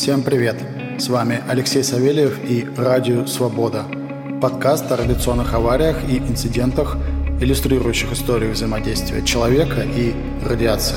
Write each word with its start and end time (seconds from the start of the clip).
Всем 0.00 0.22
привет! 0.22 0.56
С 0.98 1.10
вами 1.10 1.42
Алексей 1.46 1.84
Савельев 1.84 2.42
и 2.42 2.66
Радио 2.74 3.26
Свобода. 3.26 3.84
Подкаст 4.40 4.90
о 4.90 4.96
радиационных 4.96 5.52
авариях 5.52 6.08
и 6.08 6.16
инцидентах, 6.16 6.96
иллюстрирующих 7.38 8.10
историю 8.10 8.52
взаимодействия 8.52 9.22
человека 9.22 9.82
и 9.82 10.14
радиации. 10.42 10.96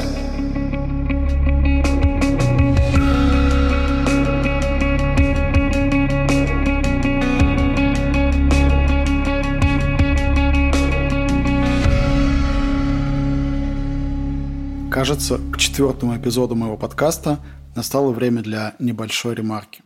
Кажется, 14.90 15.40
к 15.52 15.58
четвертому 15.58 16.16
эпизоду 16.16 16.55
моего 16.55 16.77
подкаста 16.77 17.40
настало 17.76 18.12
время 18.12 18.41
для 18.41 18.76
небольшой 18.80 19.36
ремарки. 19.36 19.81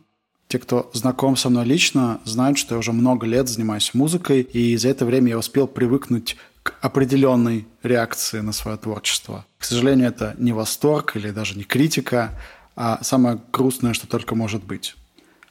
Те, 0.48 0.58
кто 0.58 0.90
знаком 0.94 1.36
со 1.36 1.50
мной 1.50 1.66
лично, 1.66 2.20
знают, 2.24 2.56
что 2.56 2.74
я 2.74 2.78
уже 2.78 2.92
много 2.92 3.26
лет 3.26 3.48
занимаюсь 3.48 3.92
музыкой, 3.92 4.40
и 4.40 4.76
за 4.76 4.88
это 4.88 5.04
время 5.04 5.30
я 5.30 5.38
успел 5.38 5.66
привыкнуть 5.66 6.36
к 6.62 6.74
определенной 6.80 7.66
реакции 7.82 8.40
на 8.40 8.52
свое 8.52 8.78
творчество. 8.78 9.44
К 9.58 9.64
сожалению, 9.64 10.08
это 10.08 10.34
не 10.38 10.52
восторг 10.52 11.16
или 11.16 11.30
даже 11.30 11.56
не 11.56 11.64
критика, 11.64 12.38
а 12.76 13.02
самое 13.02 13.40
грустное, 13.52 13.92
что 13.92 14.06
только 14.06 14.34
может 14.34 14.64
быть. 14.64 14.96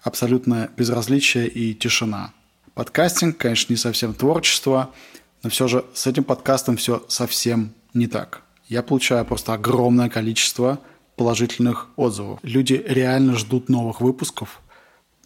Абсолютное 0.02 0.70
безразличие 0.76 1.48
и 1.48 1.76
тишина. 1.76 2.34
Подкастинг, 2.74 3.38
конечно, 3.38 3.74
не 3.74 3.78
совсем 3.78 4.14
творчество, 4.14 4.92
но 5.44 5.50
все 5.50 5.68
же 5.68 5.86
с 5.94 6.08
этим 6.08 6.24
подкастом 6.24 6.78
все 6.78 7.04
совсем 7.08 7.74
не 7.94 8.08
так. 8.08 8.42
Я 8.68 8.82
получаю 8.82 9.26
просто 9.26 9.54
огромное 9.54 10.10
количество 10.10 10.80
положительных 11.18 11.88
отзывов. 11.98 12.40
Люди 12.44 12.82
реально 12.88 13.36
ждут 13.36 13.68
новых 13.68 14.00
выпусков. 14.00 14.62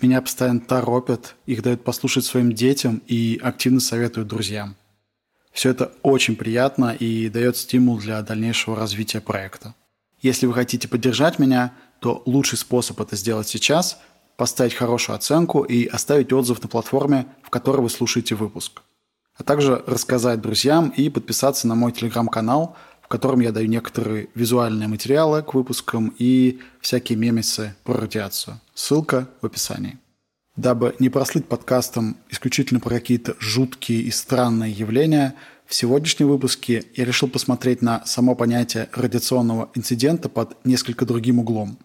Меня 0.01 0.21
постоянно 0.21 0.61
торопят, 0.61 1.35
их 1.45 1.61
дают 1.61 1.83
послушать 1.83 2.25
своим 2.25 2.53
детям 2.53 3.03
и 3.05 3.39
активно 3.43 3.79
советуют 3.79 4.29
друзьям. 4.29 4.75
Все 5.51 5.69
это 5.69 5.91
очень 6.01 6.35
приятно 6.35 6.95
и 6.95 7.29
дает 7.29 7.57
стимул 7.57 7.99
для 7.99 8.21
дальнейшего 8.21 8.75
развития 8.75 9.21
проекта. 9.21 9.75
Если 10.21 10.47
вы 10.47 10.53
хотите 10.53 10.87
поддержать 10.87 11.39
меня, 11.39 11.73
то 11.99 12.23
лучший 12.25 12.57
способ 12.57 12.99
это 12.99 13.15
сделать 13.15 13.47
сейчас– 13.47 13.99
поставить 14.37 14.73
хорошую 14.73 15.17
оценку 15.17 15.61
и 15.61 15.85
оставить 15.85 16.33
отзыв 16.33 16.63
на 16.63 16.67
платформе, 16.67 17.27
в 17.43 17.51
которой 17.51 17.81
вы 17.81 17.91
слушаете 17.91 18.33
выпуск. 18.33 18.81
А 19.35 19.43
также 19.43 19.83
рассказать 19.85 20.41
друзьям 20.41 20.89
и 20.89 21.09
подписаться 21.09 21.67
на 21.67 21.75
мой 21.75 21.91
телеграм-канал– 21.91 22.75
котором 23.11 23.41
я 23.41 23.51
даю 23.51 23.67
некоторые 23.67 24.29
визуальные 24.35 24.87
материалы 24.87 25.43
к 25.43 25.53
выпускам 25.53 26.15
и 26.17 26.59
всякие 26.79 27.17
мемесы 27.17 27.75
про 27.83 27.95
радиацию. 27.95 28.59
Ссылка 28.73 29.27
в 29.41 29.45
описании. 29.45 29.99
Дабы 30.55 30.95
не 30.99 31.09
прослыть 31.09 31.45
подкастом 31.45 32.17
исключительно 32.29 32.79
про 32.79 32.89
какие-то 32.89 33.35
жуткие 33.39 34.01
и 34.01 34.11
странные 34.11 34.71
явления, 34.71 35.35
в 35.65 35.75
сегодняшнем 35.75 36.29
выпуске 36.29 36.85
я 36.95 37.05
решил 37.05 37.27
посмотреть 37.27 37.81
на 37.81 38.05
само 38.05 38.33
понятие 38.33 38.89
радиационного 38.93 39.69
инцидента 39.75 40.29
под 40.29 40.65
несколько 40.65 41.05
другим 41.05 41.39
углом. 41.39 41.77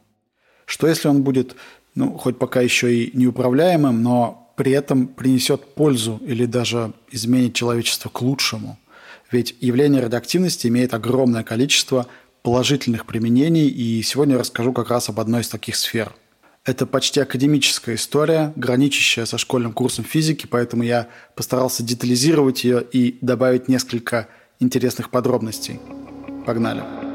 Что 0.65 0.87
если 0.87 1.09
он 1.09 1.23
будет, 1.23 1.57
ну, 1.95 2.17
хоть 2.17 2.39
пока 2.39 2.61
еще 2.61 2.95
и 2.95 3.17
неуправляемым, 3.17 4.03
но 4.03 4.53
при 4.57 4.73
этом 4.73 5.09
принесет 5.09 5.75
пользу 5.75 6.21
или 6.25 6.47
даже 6.47 6.93
изменит 7.11 7.55
человечество 7.55 8.09
к 8.11 8.23
лучшему– 8.23 8.79
ведь 9.31 9.57
явление 9.61 10.03
радиоактивности 10.03 10.67
имеет 10.69 10.95
огромное 10.95 11.43
количество 11.43 12.07
положительных 12.43 13.07
применений, 13.07 13.69
и 13.69 14.03
сегодня 14.03 14.35
я 14.35 14.41
расскажу 14.41 14.73
как 14.73 14.91
раз 14.91 15.09
об 15.09 15.19
одной 15.19 15.41
из 15.41 15.49
таких 15.49 15.77
сфер. 15.77 16.15
Это 16.65 16.85
почти 16.85 17.21
академическая 17.21 17.95
история, 17.95 18.53
граничащая 18.57 19.25
со 19.25 19.39
школьным 19.39 19.73
курсом 19.73 20.05
физики, 20.05 20.47
поэтому 20.51 20.83
я 20.83 21.09
постарался 21.35 21.83
детализировать 21.83 22.65
ее 22.65 22.83
и 22.83 23.19
добавить 23.21 23.69
несколько 23.69 24.29
интересных 24.59 25.11
подробностей. 25.11 25.81
Погнали! 26.45 27.06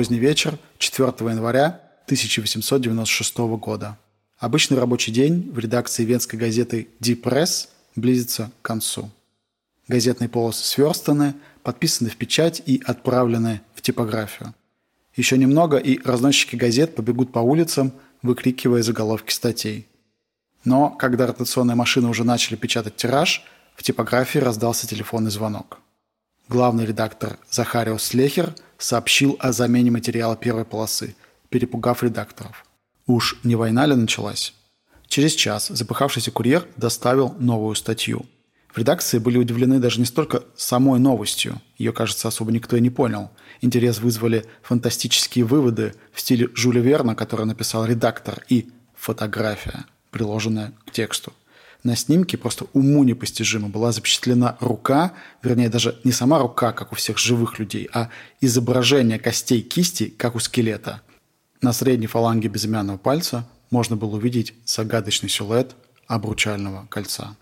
Поздний 0.00 0.18
вечер, 0.18 0.58
4 0.78 1.08
января 1.30 1.78
1896 2.06 3.36
года. 3.58 3.98
Обычный 4.38 4.78
рабочий 4.78 5.12
день 5.12 5.50
в 5.52 5.58
редакции 5.58 6.06
венской 6.06 6.38
газеты 6.38 6.88
«Die 7.02 7.20
Press» 7.20 7.68
близится 7.96 8.50
к 8.62 8.64
концу. 8.64 9.10
Газетные 9.88 10.30
полосы 10.30 10.64
сверстаны, 10.64 11.34
подписаны 11.62 12.08
в 12.08 12.16
печать 12.16 12.62
и 12.64 12.82
отправлены 12.82 13.60
в 13.74 13.82
типографию. 13.82 14.54
Еще 15.16 15.36
немного, 15.36 15.76
и 15.76 16.00
разносчики 16.02 16.56
газет 16.56 16.94
побегут 16.94 17.30
по 17.30 17.40
улицам, 17.40 17.92
выкрикивая 18.22 18.82
заголовки 18.82 19.34
статей. 19.34 19.86
Но 20.64 20.88
когда 20.88 21.26
ротационные 21.26 21.74
машины 21.74 22.08
уже 22.08 22.24
начали 22.24 22.56
печатать 22.56 22.96
тираж, 22.96 23.44
в 23.76 23.82
типографии 23.82 24.38
раздался 24.38 24.86
телефонный 24.86 25.30
звонок. 25.30 25.78
Главный 26.48 26.86
редактор 26.86 27.38
Захариус 27.50 28.04
Слехер– 28.04 28.54
сообщил 28.80 29.36
о 29.38 29.52
замене 29.52 29.90
материала 29.90 30.36
первой 30.36 30.64
полосы, 30.64 31.14
перепугав 31.48 32.02
редакторов. 32.02 32.64
Уж 33.06 33.38
не 33.44 33.54
война 33.54 33.86
ли 33.86 33.94
началась? 33.94 34.54
Через 35.06 35.34
час 35.34 35.68
запыхавшийся 35.68 36.30
курьер 36.30 36.66
доставил 36.76 37.34
новую 37.38 37.74
статью. 37.74 38.26
В 38.72 38.78
редакции 38.78 39.18
были 39.18 39.36
удивлены 39.36 39.80
даже 39.80 39.98
не 39.98 40.06
столько 40.06 40.44
самой 40.56 41.00
новостью, 41.00 41.60
ее, 41.76 41.92
кажется, 41.92 42.28
особо 42.28 42.52
никто 42.52 42.76
и 42.76 42.80
не 42.80 42.90
понял. 42.90 43.30
Интерес 43.60 43.98
вызвали 43.98 44.46
фантастические 44.62 45.44
выводы 45.44 45.94
в 46.12 46.20
стиле 46.20 46.48
Жюля 46.54 46.80
Верна, 46.80 47.16
который 47.16 47.46
написал 47.46 47.84
редактор, 47.84 48.44
и 48.48 48.70
фотография, 48.94 49.86
приложенная 50.12 50.72
к 50.86 50.92
тексту. 50.92 51.32
На 51.82 51.96
снимке 51.96 52.36
просто 52.36 52.66
уму 52.74 53.04
непостижимо 53.04 53.68
была 53.68 53.92
запечатлена 53.92 54.56
рука, 54.60 55.14
вернее 55.42 55.70
даже 55.70 55.98
не 56.04 56.12
сама 56.12 56.38
рука, 56.38 56.72
как 56.72 56.92
у 56.92 56.94
всех 56.94 57.16
живых 57.18 57.58
людей, 57.58 57.88
а 57.92 58.10
изображение 58.40 59.18
костей 59.18 59.62
кисти, 59.62 60.12
как 60.16 60.34
у 60.34 60.40
скелета. 60.40 61.00
На 61.62 61.72
средней 61.72 62.06
фаланге 62.06 62.48
безымянного 62.48 62.98
пальца 62.98 63.46
можно 63.70 63.96
было 63.96 64.16
увидеть 64.16 64.54
загадочный 64.66 65.30
силуэт 65.30 65.74
обручального 66.06 66.86
кольца. 66.90 67.36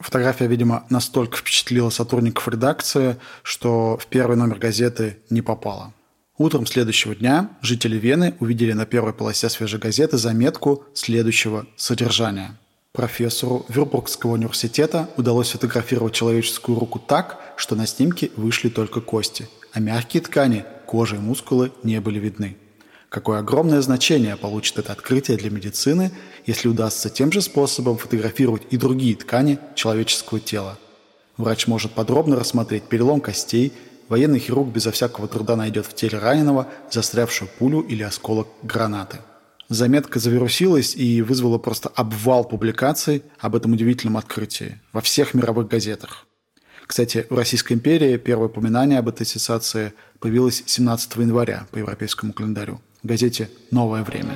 Фотография, 0.00 0.46
видимо, 0.46 0.84
настолько 0.90 1.38
впечатлила 1.38 1.90
сотрудников 1.90 2.46
редакции, 2.48 3.16
что 3.42 3.96
в 3.96 4.06
первый 4.06 4.36
номер 4.36 4.58
газеты 4.58 5.18
не 5.30 5.40
попала. 5.40 5.92
Утром 6.36 6.66
следующего 6.66 7.16
дня 7.16 7.50
жители 7.62 7.96
Вены 7.96 8.34
увидели 8.38 8.72
на 8.72 8.86
первой 8.86 9.12
полосе 9.12 9.48
свежей 9.48 9.80
газеты 9.80 10.18
заметку 10.18 10.84
следующего 10.94 11.66
содержания– 11.76 12.56
Профессору 12.98 13.64
Вюрбургского 13.68 14.32
университета 14.32 15.08
удалось 15.16 15.50
фотографировать 15.50 16.14
человеческую 16.14 16.80
руку 16.80 16.98
так, 16.98 17.38
что 17.54 17.76
на 17.76 17.86
снимке 17.86 18.32
вышли 18.34 18.70
только 18.70 19.00
кости, 19.00 19.48
а 19.72 19.78
мягкие 19.78 20.20
ткани, 20.20 20.64
кожа 20.84 21.14
и 21.14 21.20
мускулы 21.20 21.70
не 21.84 22.00
были 22.00 22.18
видны. 22.18 22.56
Какое 23.08 23.38
огромное 23.38 23.82
значение 23.82 24.36
получит 24.36 24.80
это 24.80 24.90
открытие 24.90 25.36
для 25.36 25.48
медицины, 25.48 26.10
если 26.44 26.66
удастся 26.66 27.08
тем 27.08 27.30
же 27.30 27.40
способом 27.40 27.98
фотографировать 27.98 28.62
и 28.70 28.76
другие 28.76 29.14
ткани 29.14 29.60
человеческого 29.76 30.40
тела. 30.40 30.76
Врач 31.36 31.68
может 31.68 31.92
подробно 31.92 32.34
рассмотреть 32.34 32.88
перелом 32.88 33.20
костей, 33.20 33.72
военный 34.08 34.40
хирург 34.40 34.70
безо 34.70 34.90
всякого 34.90 35.28
труда 35.28 35.54
найдет 35.54 35.86
в 35.86 35.94
теле 35.94 36.18
раненого 36.18 36.66
застрявшую 36.90 37.48
пулю 37.60 37.78
или 37.78 38.02
осколок 38.02 38.48
гранаты. 38.64 39.18
Заметка 39.68 40.18
завирусилась 40.18 40.96
и 40.96 41.20
вызвала 41.20 41.58
просто 41.58 41.90
обвал 41.90 42.44
публикаций 42.44 43.22
об 43.38 43.54
этом 43.54 43.74
удивительном 43.74 44.16
открытии 44.16 44.80
во 44.94 45.02
всех 45.02 45.34
мировых 45.34 45.68
газетах. 45.68 46.26
Кстати, 46.86 47.26
в 47.28 47.36
Российской 47.36 47.74
империи 47.74 48.16
первое 48.16 48.48
упоминание 48.48 48.98
об 48.98 49.08
этой 49.08 49.26
сенсации 49.26 49.92
появилось 50.20 50.62
17 50.64 51.16
января 51.16 51.66
по 51.70 51.76
европейскому 51.76 52.32
календарю 52.32 52.80
в 53.02 53.06
газете 53.06 53.50
«Новое 53.70 54.02
время». 54.04 54.32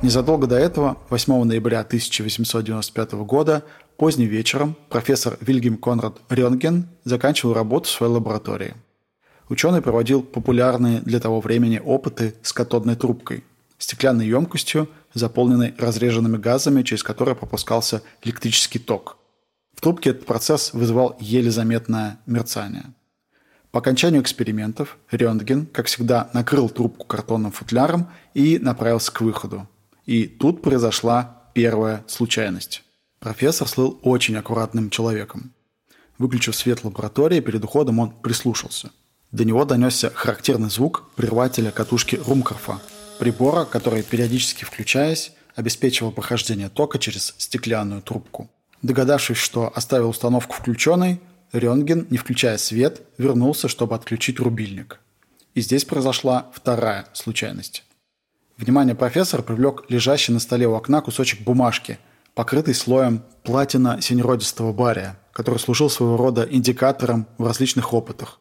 Незадолго 0.00 0.46
до 0.46 0.56
этого, 0.56 0.96
8 1.10 1.44
ноября 1.44 1.80
1895 1.80 3.12
года, 3.26 3.64
поздним 3.98 4.28
вечером 4.28 4.76
профессор 4.88 5.36
Вильгельм 5.40 5.76
Конрад 5.76 6.18
Рентген 6.30 6.88
заканчивал 7.04 7.52
работу 7.52 7.88
в 7.88 7.90
своей 7.90 8.12
лаборатории. 8.12 8.74
Ученый 9.48 9.82
проводил 9.82 10.22
популярные 10.22 11.00
для 11.00 11.18
того 11.20 11.40
времени 11.40 11.82
опыты 11.84 12.34
с 12.42 12.52
катодной 12.52 12.96
трубкой. 12.96 13.44
стеклянной 13.80 14.26
емкостью, 14.26 14.88
заполненной 15.14 15.72
разреженными 15.78 16.36
газами, 16.36 16.82
через 16.82 17.04
которые 17.04 17.36
пропускался 17.36 18.02
электрический 18.22 18.80
ток. 18.80 19.18
В 19.74 19.80
трубке 19.80 20.10
этот 20.10 20.26
процесс 20.26 20.72
вызывал 20.72 21.16
еле 21.20 21.52
заметное 21.52 22.18
мерцание. 22.26 22.86
По 23.70 23.78
окончанию 23.78 24.20
экспериментов 24.20 24.98
Рентген, 25.12 25.66
как 25.66 25.86
всегда, 25.86 26.28
накрыл 26.32 26.68
трубку 26.68 27.06
картонным 27.06 27.52
футляром 27.52 28.08
и 28.34 28.58
направился 28.58 29.12
к 29.12 29.20
выходу. 29.20 29.68
И 30.06 30.26
тут 30.26 30.60
произошла 30.60 31.50
первая 31.54 32.04
случайность. 32.08 32.82
Профессор 33.20 33.66
слыл 33.66 33.98
очень 34.02 34.36
аккуратным 34.36 34.90
человеком. 34.90 35.52
Выключив 36.18 36.54
свет 36.54 36.84
лаборатории, 36.84 37.40
перед 37.40 37.64
уходом 37.64 37.98
он 37.98 38.10
прислушался. 38.10 38.90
До 39.32 39.44
него 39.44 39.64
донесся 39.64 40.10
характерный 40.10 40.70
звук 40.70 41.10
прерывателя 41.16 41.70
катушки 41.70 42.16
Румкорфа, 42.16 42.80
прибора, 43.18 43.64
который, 43.64 44.02
периодически 44.02 44.64
включаясь, 44.64 45.32
обеспечивал 45.54 46.12
прохождение 46.12 46.68
тока 46.68 46.98
через 46.98 47.34
стеклянную 47.38 48.02
трубку. 48.02 48.48
Догадавшись, 48.82 49.36
что 49.36 49.72
оставил 49.74 50.10
установку 50.10 50.54
включенной, 50.54 51.20
Рентген, 51.52 52.06
не 52.10 52.18
включая 52.18 52.58
свет, 52.58 53.02
вернулся, 53.16 53.68
чтобы 53.68 53.96
отключить 53.96 54.38
рубильник. 54.38 55.00
И 55.54 55.60
здесь 55.60 55.84
произошла 55.84 56.50
вторая 56.54 57.06
случайность. 57.14 57.84
Внимание 58.56 58.94
профессора 58.94 59.42
привлек 59.42 59.84
лежащий 59.88 60.32
на 60.32 60.40
столе 60.40 60.68
у 60.68 60.74
окна 60.74 61.00
кусочек 61.00 61.40
бумажки, 61.40 61.98
покрытый 62.38 62.72
слоем 62.72 63.24
платина 63.42 64.00
синеродистого 64.00 64.72
бария, 64.72 65.18
который 65.32 65.58
служил 65.58 65.90
своего 65.90 66.16
рода 66.16 66.46
индикатором 66.48 67.26
в 67.36 67.44
различных 67.44 67.92
опытах. 67.92 68.38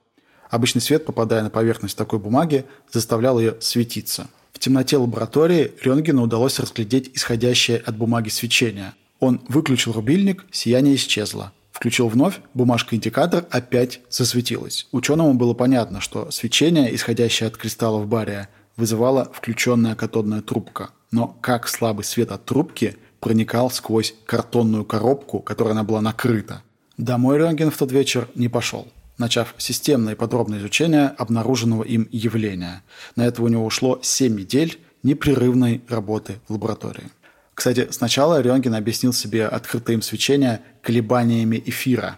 Обычный 0.52 0.82
свет, 0.82 1.04
попадая 1.04 1.42
на 1.42 1.50
поверхность 1.50 1.98
такой 1.98 2.20
бумаги, 2.20 2.66
заставлял 2.92 3.40
ее 3.40 3.58
светиться. 3.60 4.28
В 4.54 4.60
темноте 4.60 4.98
лаборатории 4.98 5.72
Рентгену 5.82 6.22
удалось 6.22 6.60
разглядеть 6.60 7.10
исходящее 7.16 7.80
от 7.80 7.98
бумаги 7.98 8.30
свечение– 8.30 8.94
он 9.20 9.42
выключил 9.48 9.94
рубильник, 9.94 10.46
сияние 10.52 10.96
исчезло. 10.96 11.52
Включил 11.72 12.08
вновь, 12.08 12.40
бумажка-индикатор 12.54 13.46
опять 13.50 14.02
засветилась. 14.10 14.88
Ученому 14.92 15.34
было 15.34 15.54
понятно, 15.54 16.02
что 16.02 16.30
свечение, 16.32 16.94
исходящее 16.94 17.48
от 17.48 17.58
кристаллов 17.58 18.08
бария, 18.08 18.50
вызывала 18.76 19.32
включенная 19.34 19.96
катодная 19.96 20.42
трубка. 20.42 20.90
Но 21.12 21.36
как 21.42 21.68
слабый 21.68 22.04
свет 22.04 22.32
от 22.32 22.46
трубки 22.46 22.98
проникал 23.20 23.70
сквозь 23.72 24.14
картонную 24.26 24.86
коробку, 24.86 25.40
которой 25.40 25.72
она 25.72 25.84
была 25.84 26.02
накрыта. 26.02 26.62
Домой 26.98 27.38
Рентген 27.38 27.72
в 27.72 27.78
тот 27.78 27.92
вечер 27.92 28.28
не 28.36 28.50
пошел, 28.50 28.88
начав 29.18 29.54
системное 29.58 30.14
и 30.14 30.18
подробное 30.18 30.60
изучение 30.60 31.08
обнаруженного 31.18 31.84
им 31.84 32.08
явления. 32.12 32.84
На 33.16 33.26
это 33.26 33.44
у 33.44 33.48
него 33.48 33.66
ушло 33.66 34.00
7 34.02 34.36
недель 34.36 34.80
непрерывной 35.04 35.82
работы 35.88 36.40
в 36.48 36.54
лаборатории. 36.54 37.10
Кстати, 37.54 37.88
сначала 37.92 38.42
Рентген 38.42 38.76
объяснил 38.76 39.14
себе 39.14 39.48
открытое 39.48 39.94
им 39.94 40.02
свечение 40.02 40.62
колебаниями 40.82 41.62
эфира. 41.66 42.18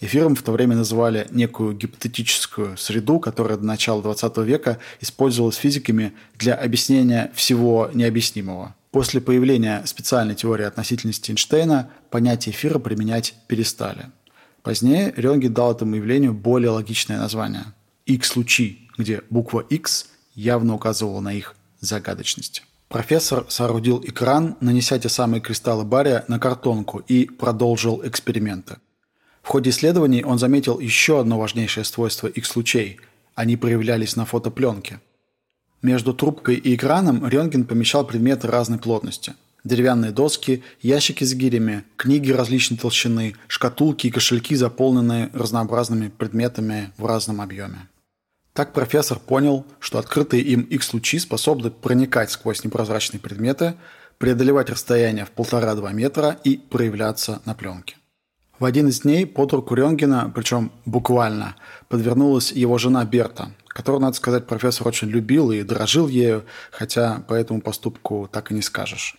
Эфиром 0.00 0.34
в 0.34 0.42
то 0.42 0.52
время 0.52 0.76
называли 0.76 1.28
некую 1.30 1.74
гипотетическую 1.74 2.78
среду, 2.78 3.20
которая 3.20 3.58
до 3.58 3.66
начала 3.66 4.02
20 4.02 4.38
века 4.38 4.78
использовалась 5.00 5.56
физиками 5.56 6.14
для 6.38 6.54
объяснения 6.54 7.30
всего 7.34 7.90
необъяснимого. 7.92 8.74
После 8.90 9.20
появления 9.20 9.82
специальной 9.86 10.34
теории 10.34 10.64
относительности 10.64 11.30
Эйнштейна 11.30 11.90
понятие 12.10 12.54
эфира 12.54 12.78
применять 12.78 13.34
перестали. 13.46 14.06
Позднее 14.62 15.12
Рентген 15.16 15.54
дал 15.54 15.72
этому 15.72 15.96
явлению 15.96 16.34
более 16.34 16.70
логичное 16.70 17.18
название– 17.18 17.66
X-лучи, 18.06 18.88
где 18.98 19.22
буква 19.30 19.60
X 19.60 20.08
явно 20.34 20.74
указывала 20.74 21.20
на 21.20 21.32
их 21.32 21.54
загадочность. 21.80 22.64
Профессор 22.88 23.46
соорудил 23.48 24.02
экран, 24.04 24.56
нанеся 24.60 24.98
те 24.98 25.08
самые 25.08 25.40
кристаллы 25.40 25.84
бария 25.84 26.24
на 26.26 26.40
картонку 26.40 26.98
и 27.06 27.26
продолжил 27.26 28.04
эксперименты. 28.04 28.78
В 29.42 29.48
ходе 29.48 29.70
исследований 29.70 30.24
он 30.24 30.38
заметил 30.38 30.80
еще 30.80 31.20
одно 31.20 31.38
важнейшее 31.38 31.84
свойство 31.84 32.26
X-лучей– 32.26 32.98
они 33.40 33.56
проявлялись 33.56 34.16
на 34.16 34.26
фотопленке. 34.26 35.00
Между 35.82 36.12
трубкой 36.12 36.56
и 36.56 36.74
экраном 36.74 37.26
Рентген 37.26 37.64
помещал 37.64 38.06
предметы 38.06 38.48
разной 38.48 38.78
плотности. 38.78 39.34
Деревянные 39.64 40.10
доски, 40.10 40.62
ящики 40.80 41.24
с 41.24 41.34
гирями, 41.34 41.84
книги 41.96 42.30
различной 42.30 42.78
толщины, 42.78 43.34
шкатулки 43.46 44.06
и 44.06 44.10
кошельки, 44.10 44.54
заполненные 44.54 45.30
разнообразными 45.32 46.08
предметами 46.08 46.92
в 46.98 47.06
разном 47.06 47.40
объеме. 47.40 47.88
Так 48.52 48.72
профессор 48.72 49.18
понял, 49.18 49.64
что 49.78 49.98
открытые 49.98 50.42
им 50.42 50.62
X-лучи 50.62 51.18
способны 51.18 51.70
проникать 51.70 52.30
сквозь 52.30 52.64
непрозрачные 52.64 53.20
предметы, 53.20 53.74
преодолевать 54.18 54.68
расстояние 54.68 55.24
в 55.24 55.30
полтора-два 55.30 55.92
метра 55.92 56.38
и 56.44 56.58
проявляться 56.58 57.40
на 57.46 57.54
пленке. 57.54 57.96
В 58.58 58.66
один 58.66 58.88
из 58.88 59.00
дней 59.00 59.24
под 59.24 59.54
руку 59.54 59.74
Рентгена, 59.74 60.30
причем 60.34 60.72
буквально, 60.84 61.56
подвернулась 61.88 62.52
его 62.52 62.76
жена 62.76 63.04
Берта, 63.06 63.52
которую, 63.80 64.02
надо 64.02 64.14
сказать, 64.14 64.46
профессор 64.46 64.86
очень 64.86 65.08
любил 65.08 65.50
и 65.50 65.62
дорожил 65.62 66.06
ею, 66.06 66.44
хотя 66.70 67.20
по 67.26 67.32
этому 67.32 67.62
поступку 67.62 68.28
так 68.30 68.50
и 68.50 68.54
не 68.54 68.60
скажешь. 68.60 69.16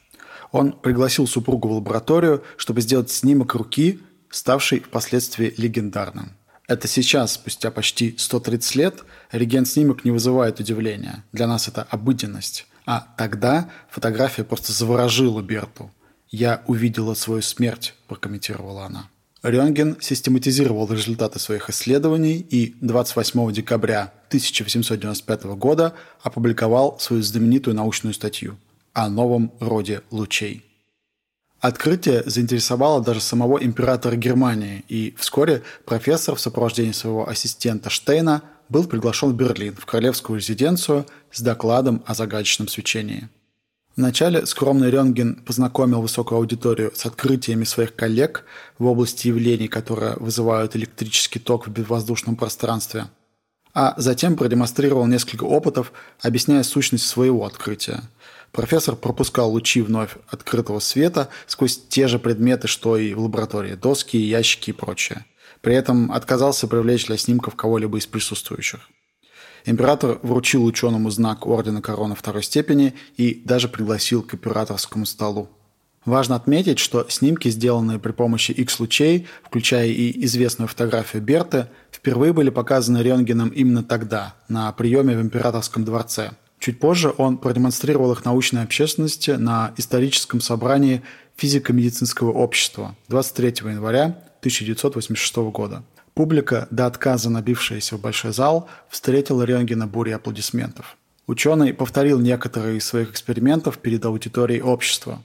Он 0.51 0.71
пригласил 0.71 1.25
супругу 1.25 1.67
в 1.67 1.71
лабораторию, 1.71 2.43
чтобы 2.57 2.81
сделать 2.81 3.09
снимок 3.09 3.55
руки, 3.55 4.01
ставший 4.29 4.81
впоследствии 4.81 5.51
легендарным. 5.57 6.33
Это 6.67 6.87
сейчас, 6.87 7.33
спустя 7.33 7.71
почти 7.71 8.13
130 8.19 8.75
лет, 8.75 9.03
рентген-снимок 9.31 10.05
не 10.05 10.11
вызывает 10.11 10.59
удивления. 10.59 11.23
Для 11.31 11.47
нас 11.47 11.67
это 11.67 11.81
обыденность. 11.89 12.67
А 12.85 13.07
тогда 13.17 13.67
фотография 13.89 14.43
просто 14.43 14.73
заворожила 14.73 15.41
Берту. 15.41 15.89
«Я 16.29 16.61
увидела 16.67 17.15
свою 17.15 17.41
смерть»,– 17.41 17.95
прокомментировала 18.07 18.85
она. 18.85 19.09
Рентген 19.43 19.97
систематизировал 19.99 20.91
результаты 20.91 21.39
своих 21.39 21.69
исследований 21.69 22.45
и 22.47 22.75
28 22.81 23.51
декабря 23.51 24.13
1895 24.27 25.43
года 25.55 25.93
опубликовал 26.21 26.99
свою 26.99 27.23
знаменитую 27.23 27.75
научную 27.75 28.13
статью 28.13 28.57
о 28.93 29.09
новом 29.09 29.51
роде 29.59 30.01
лучей. 30.11 30.63
Открытие 31.59 32.23
заинтересовало 32.25 33.03
даже 33.03 33.21
самого 33.21 33.63
императора 33.63 34.15
Германии, 34.15 34.83
и 34.87 35.15
вскоре 35.17 35.63
профессор 35.85 36.35
в 36.35 36.39
сопровождении 36.39 36.91
своего 36.91 37.27
ассистента 37.27 37.89
Штейна 37.89 38.41
был 38.69 38.85
приглашен 38.85 39.29
в 39.31 39.35
Берлин, 39.35 39.75
в 39.75 39.85
королевскую 39.85 40.39
резиденцию, 40.39 41.05
с 41.31 41.41
докладом 41.41 42.03
о 42.05 42.13
загадочном 42.15 42.67
свечении. 42.67 43.29
Вначале 43.95 44.45
скромный 44.45 44.89
Рентген 44.89 45.35
познакомил 45.35 46.01
высокую 46.01 46.39
аудиторию 46.39 46.91
с 46.95 47.05
открытиями 47.05 47.65
своих 47.65 47.95
коллег 47.95 48.45
в 48.79 48.85
области 48.85 49.27
явлений, 49.27 49.67
которые 49.67 50.15
вызывают 50.15 50.75
электрический 50.75 51.39
ток 51.39 51.67
в 51.67 51.71
безвоздушном 51.71 52.35
пространстве, 52.35 53.07
а 53.73 53.93
затем 53.97 54.37
продемонстрировал 54.37 55.05
несколько 55.07 55.43
опытов, 55.43 55.91
объясняя 56.21 56.63
сущность 56.63 57.05
своего 57.05 57.45
открытия– 57.45 58.01
Профессор 58.51 58.95
пропускал 58.95 59.51
лучи 59.51 59.81
вновь 59.81 60.17
открытого 60.27 60.79
света 60.79 61.29
сквозь 61.47 61.81
те 61.87 62.07
же 62.07 62.19
предметы, 62.19 62.67
что 62.67 62.97
и 62.97 63.13
в 63.13 63.21
лаборатории– 63.21 63.75
доски, 63.81 64.17
ящики 64.17 64.71
и 64.71 64.73
прочее. 64.73 65.25
При 65.61 65.73
этом 65.75 66.11
отказался 66.11 66.67
привлечь 66.67 67.05
для 67.05 67.17
снимков 67.17 67.55
кого-либо 67.55 67.97
из 67.97 68.07
присутствующих. 68.07 68.89
Император 69.65 70.19
вручил 70.23 70.65
ученому 70.65 71.09
знак 71.09 71.45
Ордена 71.45 71.81
Короны 71.81 72.15
второй 72.15 72.43
степени 72.43 72.93
и 73.17 73.41
даже 73.45 73.67
пригласил 73.67 74.23
к 74.23 74.33
операторскому 74.33 75.05
столу. 75.05 75.49
Важно 76.05 76.35
отметить, 76.35 76.79
что 76.79 77.05
снимки, 77.09 77.49
сделанные 77.49 77.99
при 77.99 78.11
помощи 78.11 78.51
X-лучей, 78.51 79.27
включая 79.43 79.87
и 79.87 80.25
известную 80.25 80.67
фотографию 80.67 81.21
Берты, 81.21 81.67
впервые 81.91 82.33
были 82.33 82.49
показаны 82.49 83.03
Рентгеном 83.03 83.49
именно 83.49 83.83
тогда, 83.83 84.35
на 84.49 84.71
приеме 84.71 85.15
в 85.15 85.21
императорском 85.21 85.85
дворце– 85.85 86.31
Чуть 86.61 86.79
позже 86.79 87.11
он 87.17 87.39
продемонстрировал 87.39 88.11
их 88.11 88.23
научной 88.23 88.61
общественности 88.61 89.31
на 89.31 89.73
историческом 89.77 90.39
собрании 90.41 91.01
физико-медицинского 91.35 92.31
общества 92.31 92.95
23 93.07 93.71
января 93.71 94.03
1986 94.41 95.37
года. 95.51 95.83
Публика, 96.21 96.67
до 96.69 96.85
отказа 96.85 97.31
набившаяся 97.31 97.97
в 97.97 97.99
большой 97.99 98.31
зал, 98.31 98.69
встретила 98.89 99.41
Рентгена 99.41 99.87
бурей 99.87 100.13
аплодисментов. 100.13 100.95
Ученый 101.25 101.73
повторил 101.73 102.19
некоторые 102.19 102.77
из 102.77 102.85
своих 102.85 103.09
экспериментов 103.09 103.79
перед 103.79 104.05
аудиторией 104.05 104.61
общества. 104.61 105.23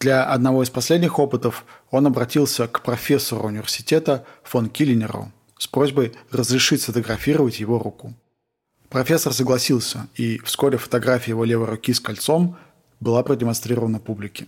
Для 0.00 0.22
одного 0.22 0.62
из 0.62 0.68
последних 0.68 1.18
опытов 1.18 1.64
он 1.90 2.06
обратился 2.06 2.68
к 2.68 2.82
профессору 2.82 3.48
университета 3.48 4.26
фон 4.42 4.68
Киллинеру 4.68 5.32
с 5.56 5.66
просьбой 5.66 6.12
разрешить 6.30 6.82
сфотографировать 6.82 7.58
его 7.58 7.78
руку. 7.78 8.12
Профессор 8.90 9.32
согласился, 9.32 10.08
и 10.14 10.38
вскоре 10.44 10.76
фотография 10.76 11.30
его 11.30 11.44
левой 11.44 11.68
руки 11.68 11.94
с 11.94 12.00
кольцом 12.00 12.58
была 13.00 13.22
продемонстрирована 13.22 13.98
публике. 13.98 14.46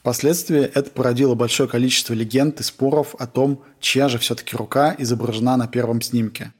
Впоследствии 0.00 0.60
это 0.60 0.90
породило 0.90 1.34
большое 1.34 1.68
количество 1.68 2.14
легенд 2.14 2.60
и 2.60 2.62
споров 2.62 3.14
о 3.18 3.26
том, 3.26 3.62
чья 3.80 4.08
же 4.08 4.18
все-таки 4.18 4.56
рука 4.56 4.94
изображена 4.98 5.56
на 5.56 5.66
первом 5.66 6.00
снимке. 6.00 6.52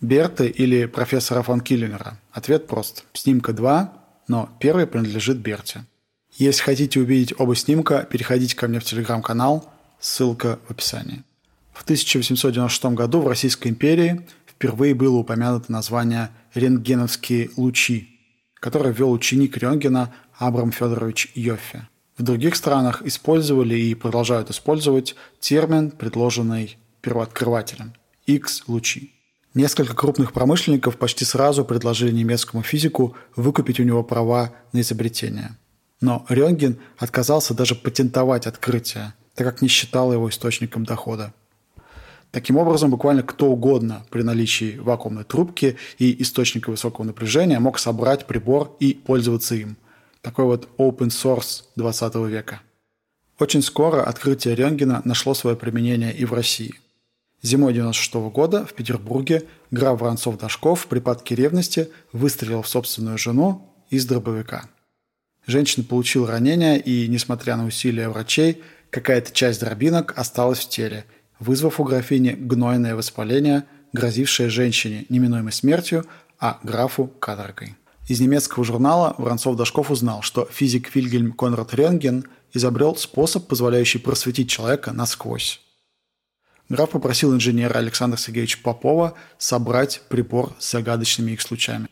Берты 0.00 0.48
или 0.48 0.86
профессора 0.86 1.42
фон 1.42 1.60
Киллинера? 1.60 2.18
Ответ 2.32 2.66
прост. 2.66 3.04
Снимка 3.12 3.52
2 3.52 4.06
но 4.28 4.48
первый 4.60 4.86
принадлежит 4.86 5.38
Берте. 5.38 5.84
Если 6.32 6.62
хотите 6.62 7.00
увидеть 7.00 7.34
оба 7.38 7.54
снимка, 7.54 8.06
переходите 8.10 8.56
ко 8.56 8.68
мне 8.68 8.80
в 8.80 8.84
телеграм-канал, 8.84 9.72
ссылка 10.00 10.58
в 10.66 10.72
описании. 10.72 11.22
В 11.72 11.82
1896 11.82 12.84
году 12.96 13.20
в 13.20 13.28
Российской 13.28 13.68
империи 13.68 14.26
впервые 14.46 14.94
было 14.94 15.16
упомянуто 15.18 15.70
название 15.70 16.30
«рентгеновские 16.54 17.50
лучи», 17.56 18.20
которое 18.54 18.92
ввел 18.92 19.12
ученик 19.12 19.56
Рентгена 19.56 20.12
Абрам 20.38 20.72
Федорович 20.72 21.30
Йоффе. 21.34 21.88
В 22.18 22.22
других 22.22 22.56
странах 22.56 23.02
использовали 23.04 23.74
и 23.74 23.94
продолжают 23.94 24.48
использовать 24.50 25.14
термин, 25.38 25.90
предложенный 25.90 26.78
первооткрывателем– 27.02 27.92
X-лучи. 28.26 29.12
Несколько 29.52 29.94
крупных 29.94 30.32
промышленников 30.32 30.96
почти 30.96 31.26
сразу 31.26 31.64
предложили 31.64 32.12
немецкому 32.12 32.62
физику 32.62 33.14
выкупить 33.36 33.80
у 33.80 33.82
него 33.82 34.02
права 34.02 34.54
на 34.72 34.80
изобретение. 34.80 35.58
Но 36.00 36.24
Рентген 36.30 36.78
отказался 36.96 37.52
даже 37.52 37.74
патентовать 37.74 38.46
открытие, 38.46 39.12
так 39.34 39.46
как 39.46 39.62
не 39.62 39.68
считал 39.68 40.10
его 40.12 40.30
источником 40.30 40.84
дохода. 40.84 41.34
Таким 42.30 42.56
образом, 42.56 42.90
буквально 42.90 43.22
кто 43.22 43.50
угодно 43.50 44.04
при 44.10 44.22
наличии 44.22 44.78
вакуумной 44.78 45.24
трубки 45.24 45.76
и 45.98 46.22
источника 46.22 46.70
высокого 46.70 47.04
напряжения 47.04 47.58
мог 47.58 47.78
собрать 47.78 48.26
прибор 48.26 48.74
и 48.80 48.94
пользоваться 48.94 49.54
им– 49.54 49.76
такой 50.26 50.46
вот 50.46 50.68
open 50.76 51.10
source 51.10 51.62
20 51.76 52.16
века. 52.28 52.60
Очень 53.38 53.62
скоро 53.62 54.02
открытие 54.02 54.56
рентгена 54.56 55.00
нашло 55.04 55.34
свое 55.34 55.56
применение 55.56 56.12
и 56.12 56.24
в 56.24 56.34
России. 56.34 56.74
Зимой 57.42 57.72
96 57.72 58.14
года 58.32 58.66
в 58.66 58.74
Петербурге 58.74 59.44
граф 59.70 60.00
Воронцов-Дашков 60.00 60.80
в 60.80 60.86
припадке 60.88 61.36
ревности 61.36 61.90
выстрелил 62.12 62.62
в 62.62 62.68
собственную 62.68 63.18
жену 63.18 63.72
из 63.88 64.04
дробовика. 64.04 64.68
Женщина 65.46 65.84
получила 65.84 66.26
ранение, 66.26 66.80
и, 66.80 67.06
несмотря 67.06 67.54
на 67.54 67.64
усилия 67.64 68.08
врачей, 68.08 68.64
какая-то 68.90 69.30
часть 69.32 69.60
дробинок 69.60 70.12
осталась 70.18 70.58
в 70.58 70.68
теле, 70.68 71.04
вызвав 71.38 71.78
у 71.78 71.84
графини 71.84 72.30
гнойное 72.30 72.96
воспаление, 72.96 73.62
грозившее 73.92 74.48
женщине 74.48 75.06
неминуемой 75.08 75.52
смертью, 75.52 76.04
а 76.40 76.58
графу– 76.64 77.06
каторгой. 77.20 77.76
Из 78.06 78.20
немецкого 78.20 78.64
журнала 78.64 79.16
Воронцов-Дашков 79.18 79.90
узнал, 79.90 80.22
что 80.22 80.48
физик 80.50 80.94
Вильгельм 80.94 81.32
Конрад 81.32 81.74
Рентген 81.74 82.24
изобрел 82.52 82.94
способ, 82.94 83.48
позволяющий 83.48 83.98
просветить 83.98 84.48
человека 84.48 84.92
насквозь. 84.92 85.60
Граф 86.68 86.90
попросил 86.90 87.34
инженера 87.34 87.78
Александра 87.78 88.16
Сергеевича 88.16 88.58
Попова 88.62 89.14
собрать 89.38 90.02
прибор 90.08 90.54
с 90.60 90.70
загадочными 90.70 91.32
X-лучами. 91.32 91.88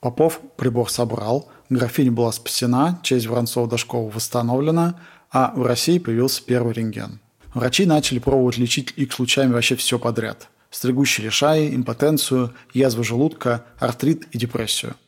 Попов 0.00 0.40
прибор 0.56 0.90
собрал, 0.90 1.50
графиня 1.68 2.10
была 2.10 2.32
спасена, 2.32 2.98
честь 3.02 3.26
Воронцова-Дашкова 3.26 4.10
восстановлена, 4.10 4.98
а 5.30 5.52
в 5.54 5.66
России 5.66 5.98
появился 5.98 6.42
первый 6.42 6.72
рентген. 6.72 7.20
Врачи 7.52 7.84
начали 7.84 8.18
пробовать 8.18 8.56
лечить 8.56 8.94
X-лучами 8.96 9.52
вообще 9.52 9.76
все 9.76 9.98
подряд. 9.98 10.48
Стригущие 10.70 11.26
лишаи, 11.26 11.74
импотенцию, 11.74 12.54
язву 12.72 13.04
желудка, 13.04 13.66
артрит 13.78 14.26
и 14.32 14.38
депрессию– 14.38 14.96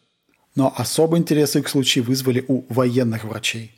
но 0.54 0.72
особый 0.76 1.20
интерес 1.20 1.56
их 1.56 1.68
случаи 1.68 2.00
вызвали 2.00 2.44
у 2.46 2.64
военных 2.72 3.24
врачей. 3.24 3.72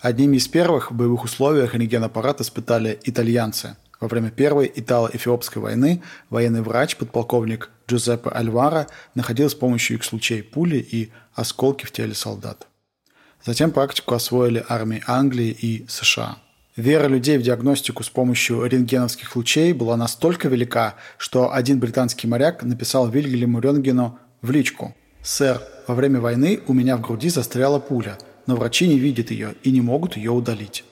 Одними 0.00 0.36
из 0.36 0.48
первых 0.48 0.90
в 0.90 0.94
боевых 0.94 1.24
условиях 1.24 1.74
рентген-аппарат 1.74 2.40
испытали 2.40 2.98
итальянцы. 3.04 3.76
Во 4.00 4.08
время 4.08 4.30
Первой 4.30 4.70
Итало-Эфиопской 4.74 5.62
войны 5.62 6.02
военный 6.28 6.62
врач, 6.62 6.96
подполковник 6.96 7.70
Джузеппе 7.86 8.30
Альвара, 8.30 8.88
находил 9.14 9.48
с 9.48 9.54
помощью 9.54 9.96
их 9.96 10.04
случаев 10.04 10.50
пули 10.50 10.78
и 10.78 11.12
осколки 11.34 11.84
в 11.84 11.92
теле 11.92 12.14
солдат. 12.14 12.66
Затем 13.44 13.70
практику 13.70 14.14
освоили 14.14 14.64
армии 14.68 15.04
Англии 15.06 15.50
и 15.50 15.86
США. 15.88 16.38
Вера 16.74 17.06
людей 17.06 17.38
в 17.38 17.42
диагностику 17.42 18.02
с 18.02 18.08
помощью 18.08 18.64
рентгеновских 18.64 19.36
лучей 19.36 19.72
была 19.72 19.96
настолько 19.96 20.48
велика, 20.48 20.96
что 21.16 21.52
один 21.52 21.78
британский 21.78 22.26
моряк 22.26 22.64
написал 22.64 23.08
Вильгельму 23.08 23.60
Рентгену 23.60 24.18
в 24.40 24.50
личку 24.50 24.96
«Сэр, 25.22 25.62
во 25.86 25.94
время 25.94 26.20
войны 26.20 26.60
у 26.66 26.72
меня 26.72 26.96
в 26.96 27.00
груди 27.00 27.28
застряла 27.28 27.78
пуля, 27.78 28.18
но 28.46 28.56
врачи 28.56 28.88
не 28.88 28.98
видят 28.98 29.30
ее 29.30 29.54
и 29.62 29.70
не 29.70 29.80
могут 29.80 30.16
ее 30.16 30.32
удалить. 30.32 30.84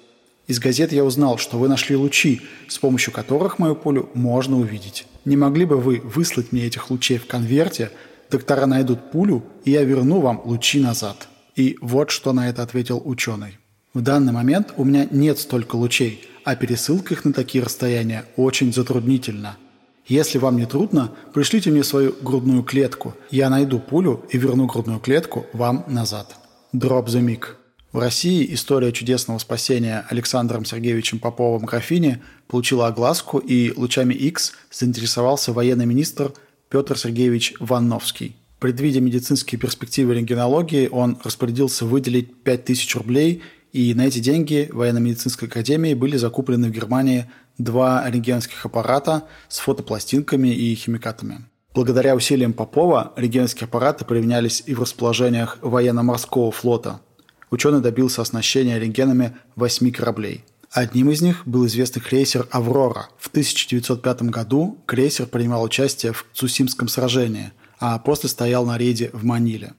Из 0.47 0.59
газет 0.59 0.93
я 0.93 1.05
узнал, 1.05 1.37
что 1.37 1.59
вы 1.59 1.69
нашли 1.69 1.97
лучи, 1.97 2.43
с 2.69 2.79
помощью 2.79 3.13
которых 3.13 3.59
мою 3.59 3.75
пулю 3.75 4.09
можно 4.15 4.59
увидеть. 4.59 5.07
Не 5.25 5.37
могли 5.37 5.65
бы 5.65 5.77
вы 5.77 6.01
выслать 6.03 6.53
мне 6.53 6.67
этих 6.67 6.91
лучей 6.91 7.19
в 7.19 7.27
конверте, 7.27 7.91
доктора 8.31 8.67
найдут 8.67 9.11
пулю, 9.11 9.45
и 9.65 9.73
я 9.73 9.83
верну 9.83 10.21
вам 10.21 10.41
лучи 10.45 10.81
назад». 10.81 11.29
И 11.57 11.77
вот 11.81 12.11
что 12.11 12.33
на 12.33 12.49
это 12.49 12.63
ответил 12.63 13.03
ученый. 13.05 13.59
В 13.93 14.01
данный 14.01 14.33
момент 14.33 14.73
у 14.77 14.85
меня 14.85 15.07
нет 15.11 15.39
столько 15.41 15.75
лучей, 15.75 16.25
а 16.45 16.55
пересылка 16.55 17.15
их 17.15 17.25
на 17.25 17.33
такие 17.33 17.65
расстояния 17.65 18.25
очень 18.37 18.73
затруднительна– 18.73 19.57
если 20.11 20.39
вам 20.39 20.57
не 20.57 20.67
трудно, 20.67 21.13
пришлите 21.33 21.71
мне 21.71 21.85
свою 21.85 22.13
грудную 22.21 22.65
клетку. 22.65 23.15
Я 23.31 23.49
найду 23.49 23.79
пулю 23.79 24.25
и 24.29 24.39
верну 24.39 24.67
грудную 24.67 24.99
клетку 24.99 25.47
вам 25.53 25.85
назад. 25.87 26.37
Drop 26.75 27.07
the 27.07 27.25
mic. 27.25 27.45
В 27.93 27.99
России 27.99 28.53
история 28.53 28.91
чудесного 28.91 29.39
спасения 29.39 30.05
Александром 30.11 30.65
Сергеевичем 30.65 31.21
Поповым 31.21 31.65
графини 31.65 32.21
получила 32.49 32.89
огласку, 32.89 33.39
и 33.39 33.73
лучами 33.77 34.13
X 34.13 34.53
заинтересовался 34.73 35.53
военный 35.53 35.87
министр 35.87 36.33
Петр 36.69 36.99
Сергеевич 36.99 37.55
Ванновский. 37.61 38.35
Предвидя 38.59 39.01
медицинские 39.01 39.61
перспективы 39.61 40.15
рентгенологии, 40.15 40.89
он 40.91 41.19
распорядился 41.23 41.87
выделить 41.87 42.35
5000 42.43 42.97
рублей, 42.97 43.43
и 43.73 43.95
на 43.95 44.09
эти 44.09 44.19
деньги 44.19 44.69
военно-медицинской 44.73 45.47
академии 45.47 45.95
были 45.95 46.17
закуплены 46.17 46.69
в 46.69 46.73
Германии 46.73 47.31
два 47.65 48.09
рентгеновских 48.09 48.65
аппарата 48.65 49.25
с 49.49 49.59
фотопластинками 49.59 50.49
и 50.49 50.75
химикатами. 50.75 51.45
Благодаря 51.75 52.17
усилиям 52.17 52.53
Попова 52.53 53.13
рентгеновские 53.17 53.67
аппараты 53.67 54.05
применялись 54.05 54.63
и 54.67 54.75
в 54.75 54.81
расположениях 54.81 55.59
военно-морского 55.63 56.51
флота. 56.51 57.01
Ученый 57.51 57.81
добился 57.81 58.23
оснащения 58.23 58.79
рентгенами 58.79 59.37
восьми 59.57 59.91
кораблей. 59.91 60.45
Одним 60.73 61.11
из 61.11 61.21
них 61.21 61.47
был 61.47 61.67
известный 61.67 62.01
крейсер 62.01 62.47
«Аврора». 62.51 63.09
В 63.19 63.29
1905 63.29 64.23
году 64.23 64.79
крейсер 64.87 65.27
принимал 65.27 65.65
участие 65.65 66.13
в 66.13 66.27
Цусимском 66.33 66.87
сражении, 66.87 67.53
а 67.81 67.99
после 67.99 68.29
стоял 68.29 68.65
на 68.65 68.79
рейде 68.79 69.11
в 69.13 69.25
Маниле. 69.25 69.75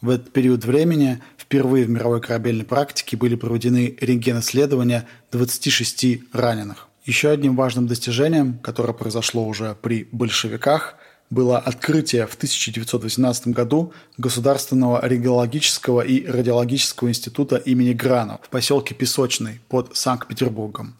В 0.00 0.08
этот 0.08 0.32
период 0.32 0.64
времени 0.64 1.20
впервые 1.36 1.84
в 1.84 1.90
мировой 1.90 2.20
корабельной 2.20 2.64
практике 2.64 3.16
были 3.16 3.34
проведены 3.34 3.96
рентген-исследования 4.00 5.06
26 5.32 6.32
раненых. 6.32 6.89
Еще 7.04 7.30
одним 7.30 7.56
важным 7.56 7.86
достижением, 7.86 8.58
которое 8.58 8.92
произошло 8.92 9.46
уже 9.46 9.74
при 9.80 10.08
большевиках, 10.12 10.96
было 11.30 11.58
открытие 11.58 12.26
в 12.26 12.34
1918 12.34 13.48
году 13.48 13.92
Государственного 14.18 15.06
региологического 15.06 16.02
и 16.02 16.26
радиологического 16.26 17.08
института 17.08 17.56
имени 17.56 17.92
Гранов 17.92 18.40
в 18.42 18.48
поселке 18.48 18.94
Песочный 18.94 19.60
под 19.68 19.96
Санкт-Петербургом. 19.96 20.96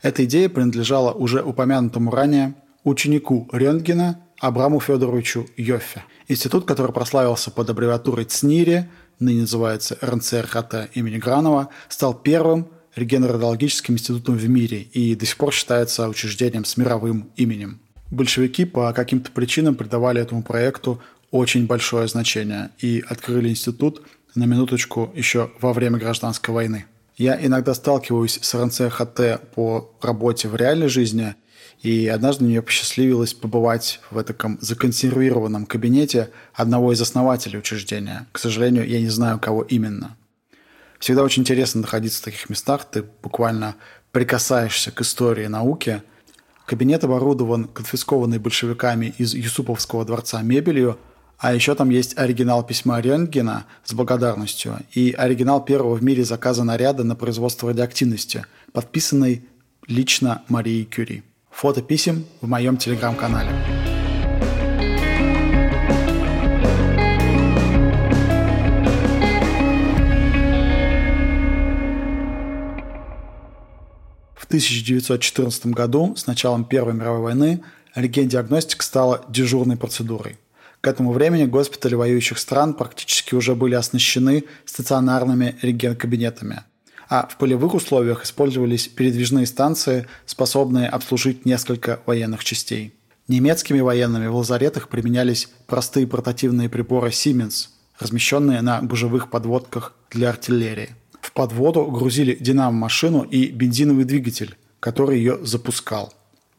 Эта 0.00 0.24
идея 0.24 0.48
принадлежала 0.48 1.12
уже 1.12 1.42
упомянутому 1.42 2.10
ранее 2.12 2.54
ученику 2.84 3.48
Рентгена 3.52 4.20
Абраму 4.40 4.80
Федоровичу 4.80 5.46
Йоффе. 5.56 6.04
Институт, 6.28 6.64
который 6.64 6.92
прославился 6.92 7.50
под 7.50 7.70
аббревиатурой 7.70 8.24
ЦНИРИ, 8.24 8.88
ныне 9.18 9.42
называется 9.42 9.98
РНЦРХТ 10.00 10.90
имени 10.94 11.18
Гранова, 11.18 11.68
стал 11.88 12.14
первым 12.14 12.68
регенератологическим 12.94 13.94
институтом 13.94 14.36
в 14.36 14.48
мире 14.48 14.82
и 14.82 15.14
до 15.14 15.26
сих 15.26 15.36
пор 15.36 15.52
считается 15.52 16.08
учреждением 16.08 16.64
с 16.64 16.76
мировым 16.76 17.30
именем. 17.36 17.80
Большевики 18.10 18.64
по 18.64 18.92
каким-то 18.92 19.30
причинам 19.30 19.74
придавали 19.74 20.20
этому 20.20 20.42
проекту 20.42 21.00
очень 21.30 21.66
большое 21.66 22.06
значение 22.08 22.70
и 22.78 23.02
открыли 23.08 23.48
институт 23.48 24.02
на 24.34 24.44
минуточку 24.44 25.10
еще 25.14 25.50
во 25.60 25.72
время 25.72 25.98
гражданской 25.98 26.52
войны. 26.52 26.84
Я 27.16 27.38
иногда 27.44 27.74
сталкиваюсь 27.74 28.38
с 28.42 28.54
РНЦ-ХТ 28.54 29.40
по 29.54 29.90
работе 30.02 30.48
в 30.48 30.56
реальной 30.56 30.88
жизни, 30.88 31.34
и 31.82 32.06
однажды 32.06 32.44
мне 32.44 32.62
посчастливилось 32.62 33.34
побывать 33.34 34.00
в 34.10 34.22
таком 34.22 34.58
законсервированном 34.60 35.66
кабинете 35.66 36.30
одного 36.54 36.92
из 36.92 37.00
основателей 37.00 37.58
учреждения. 37.58 38.26
К 38.32 38.38
сожалению, 38.38 38.86
я 38.86 39.00
не 39.00 39.08
знаю, 39.08 39.38
кого 39.38 39.62
именно– 39.62 40.16
Всегда 41.02 41.24
очень 41.24 41.42
интересно 41.42 41.80
находиться 41.80 42.22
в 42.22 42.24
таких 42.26 42.48
местах. 42.48 42.84
Ты 42.84 43.02
буквально 43.24 43.74
прикасаешься 44.12 44.92
к 44.92 45.00
истории 45.00 45.46
науки. 45.48 46.00
Кабинет 46.64 47.02
оборудован 47.02 47.64
конфискованной 47.64 48.38
большевиками 48.38 49.12
из 49.18 49.34
Юсуповского 49.34 50.04
дворца 50.04 50.40
мебелью, 50.42 50.96
а 51.38 51.54
еще 51.54 51.74
там 51.74 51.90
есть 51.90 52.16
оригинал 52.16 52.64
письма 52.64 53.00
Рентгена 53.00 53.64
с 53.82 53.92
благодарностью 53.94 54.78
и 54.92 55.10
оригинал 55.10 55.64
первого 55.64 55.96
в 55.96 56.04
мире 56.04 56.22
заказа 56.22 56.62
наряда 56.62 57.02
на 57.02 57.16
производство 57.16 57.70
радиоактивности, 57.70 58.46
подписанный 58.72 59.44
лично 59.88 60.42
Марией 60.46 60.84
Кюри. 60.84 61.24
Фото 61.50 61.82
писем 61.82 62.26
в 62.40 62.46
моем 62.46 62.76
телеграм-канале. 62.76 63.50
1914 74.52 75.66
году, 75.68 76.14
с 76.14 76.26
началом 76.26 76.66
Первой 76.66 76.92
мировой 76.92 77.20
войны, 77.20 77.62
рентген-диагностика 77.94 78.82
стала 78.82 79.24
дежурной 79.30 79.78
процедурой. 79.78 80.36
К 80.82 80.88
этому 80.88 81.12
времени 81.12 81.46
госпитали 81.46 81.94
воюющих 81.94 82.38
стран 82.38 82.74
практически 82.74 83.34
уже 83.34 83.54
были 83.54 83.76
оснащены 83.76 84.44
стационарными 84.66 85.56
рентген-кабинетами, 85.62 86.64
а 87.08 87.26
в 87.28 87.38
полевых 87.38 87.72
условиях 87.72 88.24
использовались 88.24 88.88
передвижные 88.88 89.46
станции, 89.46 90.06
способные 90.26 90.88
обслужить 90.88 91.46
несколько 91.46 92.00
военных 92.04 92.44
частей. 92.44 92.92
Немецкими 93.28 93.80
военными 93.80 94.26
в 94.26 94.36
лазаретах 94.36 94.90
применялись 94.90 95.48
простые 95.66 96.06
портативные 96.06 96.68
приборы 96.68 97.08
Siemens, 97.08 97.68
размещенные 97.98 98.60
на 98.60 98.82
гужевых 98.82 99.30
подводках 99.30 99.94
для 100.10 100.28
артиллерии. 100.28 100.90
В 101.22 101.32
подводу 101.32 101.86
грузили 101.86 102.36
динамо-машину 102.38 103.22
и 103.22 103.46
бензиновый 103.46 104.04
двигатель, 104.04 104.56
который 104.80 105.18
ее 105.18 105.38
запускал. 105.46 106.12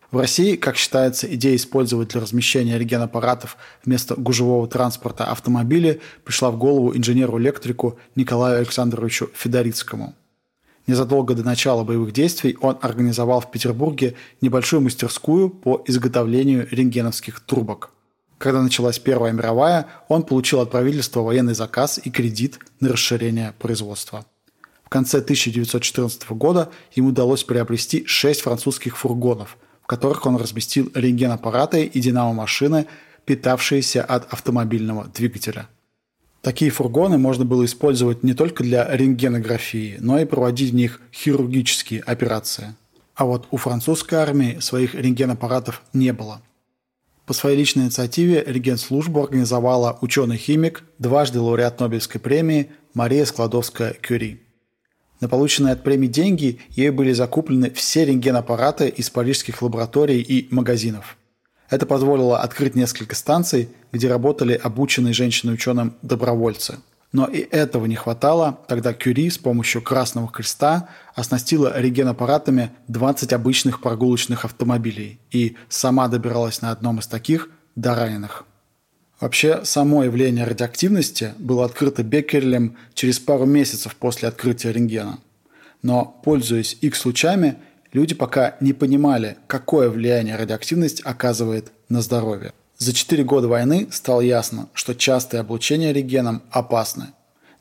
В 0.10 0.17
России, 0.17 0.55
как 0.55 0.77
считается, 0.77 1.32
идея 1.36 1.55
использовать 1.58 2.10
для 2.10 2.22
размещения 2.22 2.77
рентгенаппаратов 2.77 3.58
вместо 3.84 4.15
гужевого 4.15 4.67
транспорта 4.67 5.25
автомобили 5.25 6.01
пришла 6.24 6.50
в 6.50 6.58
голову 6.58 6.96
инженеру-электрику 6.96 8.00
Николаю 8.15 8.60
Александровичу 8.60 9.29
Федорицкому. 9.36 10.15
Незадолго 10.88 11.34
до 11.34 11.43
начала 11.43 11.84
боевых 11.84 12.13
действий 12.13 12.58
он 12.62 12.77
организовал 12.82 13.41
в 13.41 13.51
Петербурге 13.51 14.15
небольшую 14.39 14.82
мастерскую 14.82 15.50
по 15.50 15.84
изготовлению 15.88 16.67
рентгеновских 16.72 17.41
трубок. 17.41 17.91
Когда 18.38 18.62
началась 18.62 19.00
Первая 19.00 19.34
мировая, 19.34 19.88
он 20.08 20.24
получил 20.24 20.62
от 20.62 20.72
правительства 20.72 21.20
военный 21.22 21.53
заказ 21.53 22.00
и 22.01 22.10
кредит 22.10 22.60
на 22.79 22.89
расширение 22.89 23.53
производства 23.60 24.25
конце 24.93 25.17
1914 25.17 26.29
года 26.33 26.69
ему 26.93 27.09
удалось 27.09 27.43
приобрести 27.43 28.05
шесть 28.05 28.41
французских 28.41 28.95
фургонов, 28.95 29.57
в 29.81 29.88
которых 29.88 30.27
он 30.27 30.35
разместил 30.35 30.91
рентген-аппараты 30.93 31.83
и 31.85 32.00
динамо-машины, 32.00 32.85
питавшиеся 33.25 34.03
от 34.03 34.31
автомобильного 34.31 35.05
двигателя. 35.05 35.67
Такие 36.41 36.69
фургоны 36.69 37.17
можно 37.17 37.43
было 37.43 37.65
использовать 37.65 38.21
не 38.21 38.35
только 38.35 38.63
для 38.63 38.88
рентгенографии, 38.95 39.97
но 40.00 40.19
и 40.19 40.25
проводить 40.25 40.71
в 40.71 40.75
них 40.75 41.01
хирургические 41.12 42.01
операции. 42.01 42.75
А 43.15 43.25
вот 43.25 43.47
у 43.50 43.57
французской 43.57 44.15
армии 44.15 44.59
своих 44.59 44.93
рентген-аппаратов 44.93 45.81
не 45.93 46.13
было. 46.13 46.43
По 47.25 47.33
своей 47.33 47.57
личной 47.57 47.85
инициативе 47.85 48.43
рентген-службу 48.45 49.23
организовала 49.23 49.97
ученый-химик, 50.01 50.83
дважды 51.00 51.39
лауреат 51.39 51.79
Нобелевской 51.79 52.21
премии 52.21 52.69
Мария 52.93 53.25
Складовская-Кюри. 53.25 54.43
На 55.24 55.30
полученные 55.30 55.72
от 55.72 55.84
премии 55.84 56.08
деньги 56.08 56.60
ей 56.72 56.89
были 56.89 57.13
закуплены 57.13 57.72
все 57.72 58.03
рентген-аппараты 58.03 58.89
из 58.89 59.10
парижских 59.10 59.62
лабораторий 59.62 60.20
и 60.20 60.53
магазинов. 60.53 61.15
Это 61.70 61.86
позволило 61.86 62.42
открыть 62.42 62.75
несколько 62.75 63.15
станций, 63.15 63.70
где 63.94 64.10
работали 64.10 64.53
обученные 64.53 65.13
женщины-ученым 65.13 65.94
добровольцы. 66.01 66.75
Но 67.13 67.25
и 67.25 67.38
этого 67.39 67.86
не 67.86 67.96
хватало, 67.96 68.60
тогда 68.68 68.92
Кюри 68.92 69.30
с 69.30 69.38
помощью 69.38 69.82
Красного 69.82 70.27
Креста 70.27 70.89
оснастила 71.15 71.72
рентген-аппаратами 71.80 72.74
20 72.89 73.32
обычных 73.32 73.80
прогулочных 73.80 74.44
автомобилей 74.44 75.22
и 75.32 75.56
сама 75.70 76.10
добиралась 76.10 76.62
на 76.62 76.70
одном 76.72 77.00
из 77.00 77.08
таких 77.08 77.48
до 77.77 77.96
раненых. 77.96 78.44
Вообще, 79.24 79.63
само 79.63 80.03
явление 80.03 80.44
радиоактивности 80.44 81.34
было 81.38 81.63
открыто 81.63 82.03
Беккерлем 82.03 82.75
через 82.94 83.20
пару 83.20 83.46
месяцев 83.46 83.96
после 83.96 84.27
открытия 84.27 84.74
рентгена. 84.74 85.18
Но, 85.81 86.20
пользуясь 86.25 86.77
X-лучами, 86.81 87.55
люди 87.94 88.16
пока 88.16 88.57
не 88.59 88.74
понимали, 88.74 89.38
какое 89.48 89.90
влияние 89.90 90.36
радиоактивность 90.36 91.00
оказывает 91.05 91.72
на 91.88 92.01
здоровье. 92.01 92.51
За 92.77 92.92
4 92.92 93.24
года 93.24 93.48
войны 93.48 93.88
стало 93.92 94.20
ясно, 94.20 94.68
что 94.74 94.94
частое 94.94 95.40
облучение 95.40 95.94
рентгеном 95.94 96.42
опасны. 96.51 97.05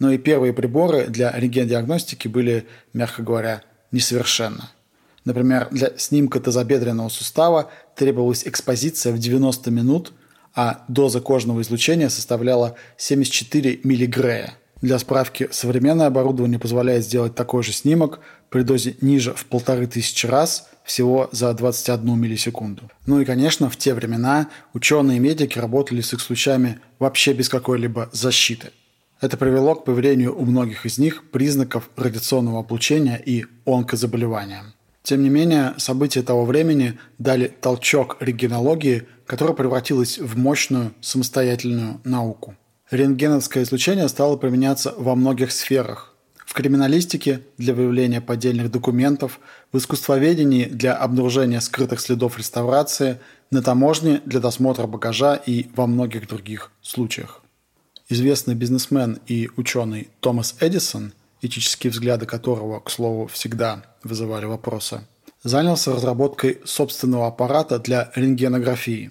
Но 0.01 0.11
и 0.11 0.18
первые 0.18 0.53
приборы 0.53 1.07
для 1.07 1.31
рентген-диагностики 1.31 2.27
были, 2.27 2.66
мягко 2.92 3.22
говоря, 3.22 3.62
несовершенны. 3.92 4.64
Например, 5.25 5.68
для 5.70 5.96
снимка 5.96 6.40
тазобедренного 6.40 7.09
сустава 7.09 7.70
требовалась 7.94 8.48
экспозиция 8.48 9.12
в 9.12 9.20
90 9.20 9.70
минут– 9.70 10.12
а 10.54 10.84
доза 10.88 11.20
кожного 11.20 11.62
излучения 11.62 12.08
составляла 12.08 12.76
74 12.96 13.80
миллигрея. 13.84 14.54
Для 14.80 14.98
справки, 14.98 15.48
современное 15.52 16.08
оборудование 16.08 16.58
позволяет 16.58 17.04
сделать 17.04 17.36
такой 17.36 17.62
же 17.62 17.72
снимок 17.72 18.18
при 18.50 18.62
дозе 18.62 18.96
ниже 19.00 19.32
в 19.32 19.46
полторы 19.46 19.86
тысячи 19.86 20.26
раз 20.26 20.68
всего 20.84 21.28
за 21.30 21.54
21 21.54 22.18
миллисекунду. 22.18 22.90
Ну 23.06 23.20
и, 23.20 23.24
конечно, 23.24 23.70
в 23.70 23.76
те 23.76 23.94
времена 23.94 24.48
ученые 24.74 25.18
и 25.18 25.20
медики 25.20 25.58
работали 25.58 26.00
с 26.00 26.12
их 26.12 26.28
лучами 26.28 26.80
вообще 26.98 27.32
без 27.32 27.48
какой-либо 27.48 28.10
защиты. 28.12 28.70
Это 29.20 29.36
привело 29.36 29.76
к 29.76 29.84
появлению 29.84 30.36
у 30.36 30.44
многих 30.44 30.84
из 30.84 30.98
них 30.98 31.30
признаков 31.30 31.88
радиационного 31.96 32.58
облучения 32.58 33.22
и 33.24 33.46
онкозаболевания. 33.64 34.64
Тем 35.04 35.22
не 35.22 35.30
менее, 35.30 35.74
события 35.78 36.22
того 36.22 36.44
времени 36.44 36.98
дали 37.18 37.46
толчок 37.46 38.16
рентгенологии, 38.18 39.04
которая 39.33 39.57
превратилась 39.57 40.18
в 40.18 40.37
мощную 40.37 40.92
самостоятельную 41.01 42.03
науку. 42.05 42.55
Рентгеновское 42.90 43.62
излучение 43.62 44.07
стало 44.09 44.37
применяться 44.37 44.92
во 44.99 45.14
многих 45.14 45.53
сферах. 45.53 46.14
В 46.37 46.53
криминалистике 46.53 47.40
для 47.57 47.73
выявления 47.73 48.21
поддельных 48.21 48.71
документов, 48.71 49.40
в 49.73 49.79
искусствоведении 49.79 50.66
для 50.66 50.95
обнаружения 50.95 51.61
скрытых 51.61 52.01
следов 52.01 52.37
реставрации, 52.37 53.21
на 53.51 53.62
таможне 53.62 54.21
для 54.27 54.38
досмотра 54.38 54.87
багажа 54.87 55.37
и 55.37 55.68
во 55.75 55.87
многих 55.87 56.29
других 56.29 56.71
случаях. 56.83 57.40
Известный 58.11 58.55
бизнесмен 58.55 59.18
и 59.27 59.49
ученый 59.57 60.11
Томас 60.21 60.57
Эдисон– 60.61 61.14
этические 61.40 61.90
взгляды 61.90 62.27
которого, 62.27 62.81
к 62.81 62.90
слову, 62.90 63.29
всегда 63.29 63.83
вызывали 64.05 64.45
вопросы, 64.45 65.07
занялся 65.42 65.95
разработкой 65.95 66.61
собственного 66.66 67.29
аппарата 67.29 67.79
для 67.79 68.12
рентгенографии. 68.14 69.11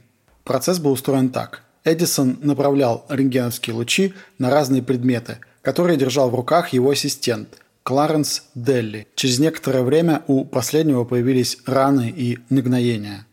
Процесс 0.52 0.80
был 0.80 0.92
устроен 0.92 1.30
так. 1.30 1.64
Эдисон 1.86 2.38
направлял 2.42 3.06
рентгеновские 3.08 3.74
лучи 3.74 4.14
на 4.38 4.50
разные 4.50 4.84
предметы, 4.84 5.38
которые 5.62 5.96
держал 5.98 6.30
в 6.30 6.36
руках 6.36 6.74
его 6.74 6.90
ассистент 6.90 7.60
Кларенс 7.84 8.44
Делли. 8.54 9.08
Через 9.16 9.40
некоторое 9.40 9.84
время 9.84 10.24
у 10.28 10.44
последнего 10.44 11.06
появились 11.06 11.60
раны 11.66 12.14
и 12.14 12.40
нагноения. 12.50 13.26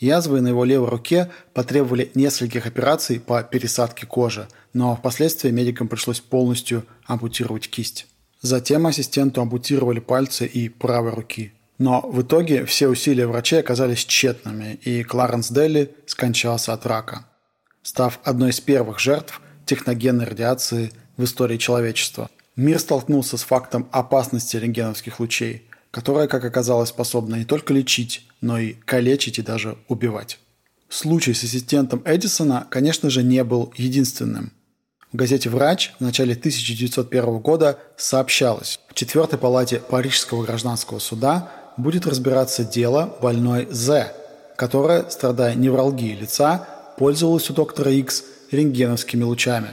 Язвы 0.00 0.40
на 0.40 0.48
его 0.48 0.64
левой 0.64 0.88
руке 0.88 1.30
потребовали 1.54 2.10
нескольких 2.16 2.66
операций 2.66 3.20
по 3.20 3.44
пересадке 3.44 4.08
кожи, 4.08 4.48
но 4.72 4.96
впоследствии 4.96 5.50
медикам 5.50 5.86
пришлось 5.86 6.18
полностью 6.18 6.84
ампутировать 7.06 7.70
кисть. 7.70 8.08
Затем 8.42 8.88
ассистенту 8.88 9.40
ампутировали 9.40 10.00
пальцы 10.00 10.46
и 10.46 10.68
правой 10.68 11.12
руки. 11.12 11.52
Но 11.80 12.02
в 12.02 12.20
итоге 12.20 12.66
все 12.66 12.88
усилия 12.88 13.26
врачей 13.26 13.58
оказались 13.58 14.04
тщетными, 14.04 14.78
и 14.82 15.02
Кларенс 15.02 15.50
Делли 15.50 15.94
скончался 16.04 16.74
от 16.74 16.84
рака, 16.84 17.24
став 17.82 18.20
одной 18.22 18.50
из 18.50 18.60
первых 18.60 18.98
жертв 18.98 19.40
техногенной 19.64 20.26
радиации 20.26 20.92
в 21.16 21.24
истории 21.24 21.56
человечества. 21.56 22.28
Мир 22.54 22.78
столкнулся 22.80 23.38
с 23.38 23.44
фактом 23.44 23.88
опасности 23.92 24.58
рентгеновских 24.58 25.20
лучей, 25.20 25.70
которая, 25.90 26.28
как 26.28 26.44
оказалось, 26.44 26.90
способна 26.90 27.36
не 27.36 27.46
только 27.46 27.72
лечить, 27.72 28.26
но 28.42 28.58
и 28.58 28.74
калечить 28.74 29.38
и 29.38 29.42
даже 29.42 29.78
убивать. 29.88 30.38
Случай 30.90 31.32
с 31.32 31.42
ассистентом 31.44 32.02
Эдисона, 32.04 32.66
конечно 32.68 33.08
же, 33.08 33.22
не 33.22 33.42
был 33.42 33.72
единственным– 33.74 34.52
в 35.12 35.16
газете 35.16 35.50
«Врач» 35.50 35.92
в 35.98 36.04
начале 36.04 36.34
1901 36.34 37.38
года 37.40 37.80
сообщалось, 37.96 38.78
в 38.88 38.94
четвертой 38.94 39.40
палате 39.40 39.80
Парижского 39.80 40.44
гражданского 40.44 41.00
суда 41.00 41.50
будет 41.82 42.06
разбираться 42.06 42.64
дело 42.64 43.16
больной 43.20 43.68
З, 43.70 44.12
которая, 44.56 45.08
страдая 45.08 45.54
невралгией 45.54 46.18
лица, 46.18 46.66
пользовалась 46.98 47.48
у 47.50 47.54
доктора 47.54 47.90
X 47.90 48.24
рентгеновскими 48.50 49.22
лучами. 49.22 49.68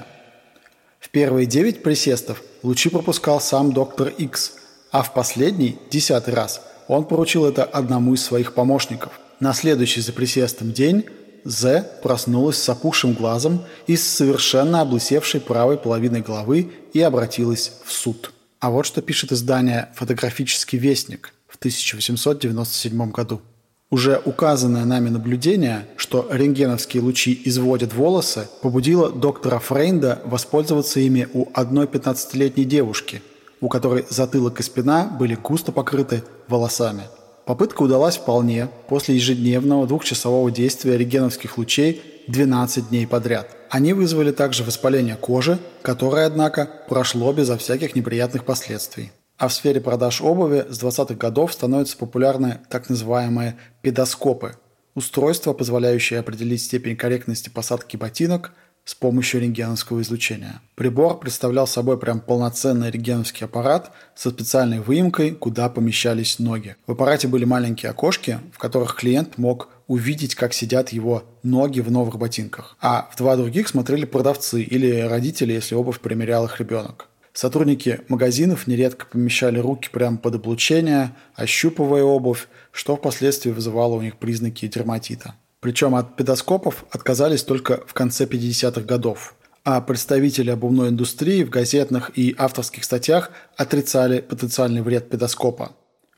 В 1.00 1.10
первые 1.10 1.46
девять 1.46 1.84
присестов 1.84 2.42
лучи 2.64 2.90
пропускал 2.90 3.40
сам 3.40 3.72
доктор 3.72 4.10
X, 4.10 4.54
а 4.92 5.04
в 5.04 5.14
последний, 5.14 5.78
десятый 5.90 6.34
раз, 6.34 6.62
он 6.88 7.06
поручил 7.06 7.46
это 7.46 7.64
одному 7.64 8.14
из 8.14 8.24
своих 8.24 8.54
помощников. 8.54 9.20
На 9.40 9.54
следующий 9.54 10.02
за 10.02 10.14
присестом 10.14 10.72
день 10.72 11.06
З 11.44 11.86
проснулась 12.04 12.58
с 12.58 12.68
опухшим 12.70 13.14
глазом 13.14 13.64
и 13.88 13.96
с 13.96 14.08
совершенно 14.08 14.82
облысевшей 14.82 15.40
правой 15.40 15.78
половиной 15.78 16.22
головы 16.22 16.72
и 16.94 17.02
обратилась 17.02 17.74
в 17.86 17.92
суд. 17.92 18.34
А 18.60 18.70
вот 18.70 18.86
что 18.86 19.02
пишет 19.02 19.32
издание 19.32 19.90
«Фотографический 19.96 20.80
вестник» 20.80 21.34
в 21.58 21.60
1897 21.60 23.12
году. 23.12 23.42
Уже 23.90 24.22
указанное 24.26 24.86
нами 24.86 25.10
наблюдение, 25.10 25.88
что 25.96 26.28
рентгеновские 26.30 27.02
лучи 27.02 27.42
изводят 27.46 27.94
волосы, 27.94 28.48
побудило 28.62 29.10
доктора 29.10 29.60
Фрейнда 29.60 30.22
воспользоваться 30.26 31.00
ими 31.00 31.28
у 31.34 31.48
одной 31.54 31.86
15-летней 31.86 32.66
девушки, 32.66 33.22
у 33.62 33.70
которой 33.70 34.06
затылок 34.10 34.60
и 34.60 34.64
спина 34.64 35.06
были 35.06 35.36
густо 35.36 35.72
покрыты 35.72 36.24
волосами. 36.50 37.04
Попытка 37.46 37.82
удалась 37.82 38.18
вполне 38.18 38.68
после 38.90 39.16
ежедневного 39.16 39.88
двухчасового 39.88 40.52
действия 40.52 40.98
рентгеновских 40.98 41.58
лучей 41.58 42.02
12 42.28 42.90
дней 42.90 43.08
подряд. 43.08 43.50
Они 43.70 43.94
вызвали 43.94 44.32
также 44.32 44.66
воспаление 44.66 45.16
кожи, 45.16 45.58
которое, 45.82 46.26
однако, 46.26 46.70
прошло 46.90 47.32
безо 47.32 47.58
всяких 47.58 47.96
неприятных 47.96 48.44
последствий. 48.44 49.12
А 49.38 49.48
в 49.48 49.54
сфере 49.54 49.82
продаж 49.82 50.22
обуви 50.22 50.66
с 50.70 50.82
20-х 50.82 51.16
годов 51.16 51.54
становятся 51.54 51.98
популярны 51.98 52.60
так 52.70 52.90
называемые 52.90 53.58
педоскопы– 53.82 54.56
устройства, 54.96 55.54
позволяющие 55.54 56.20
определить 56.20 56.64
степень 56.64 56.96
корректности 56.96 57.50
посадки 57.50 57.98
ботинок– 57.98 58.54
с 58.88 58.96
помощью 58.96 59.42
рентгеновского 59.42 60.02
излучения. 60.02 60.62
Прибор 60.76 61.20
представлял 61.20 61.68
собой 61.68 62.00
прям 62.00 62.22
полноценный 62.22 62.90
рентгеновский 62.90 63.46
аппарат 63.46 63.92
со 64.16 64.30
специальной 64.30 64.80
выемкой, 64.80 65.32
куда 65.32 65.68
помещались 65.68 66.40
ноги. 66.40 66.78
В 66.88 66.94
аппарате 66.94 67.28
были 67.28 67.44
маленькие 67.44 67.90
окошки, 67.90 68.40
в 68.54 68.58
которых 68.58 68.96
клиент 68.96 69.38
мог 69.38 69.68
увидеть, 69.88 70.36
как 70.36 70.54
сидят 70.54 70.90
его 70.90 71.26
ноги 71.44 71.82
в 71.82 71.92
новых 71.92 72.18
ботинках. 72.18 72.78
А 72.80 73.10
в 73.12 73.18
два 73.18 73.36
других 73.36 73.68
смотрели 73.68 74.06
продавцы 74.06 74.62
или 74.62 75.02
родители, 75.02 75.52
если 75.52 75.76
обувь 75.76 76.00
примерял 76.00 76.46
их 76.46 76.58
ребенок. 76.62 77.10
Сотрудники 77.38 78.00
магазинов 78.08 78.66
нередко 78.66 79.06
помещали 79.06 79.60
руки 79.60 79.90
прямо 79.92 80.18
под 80.18 80.34
облучение, 80.34 81.16
ощупывая 81.36 82.02
обувь, 82.02 82.48
что 82.72 82.96
впоследствии 82.96 83.52
вызывало 83.52 83.94
у 83.94 84.02
них 84.02 84.18
признаки 84.18 84.68
дерматита. 84.68 85.36
Причем 85.60 85.94
от 85.94 86.16
педоскопов 86.16 86.84
отказались 86.90 87.44
только 87.44 87.84
в 87.86 87.94
конце 87.94 88.26
50-х 88.26 88.82
годов. 88.82 89.36
А 89.64 89.82
представители 89.82 90.50
обувной 90.50 90.90
индустрии 90.90 91.44
в 91.44 91.52
газетных 91.52 92.10
и 92.18 92.34
авторских 92.40 92.84
статьях 92.84 93.30
отрицали 93.56 94.20
потенциальный 94.20 94.82
вред 94.82 95.08
педоскопа. 95.12 95.74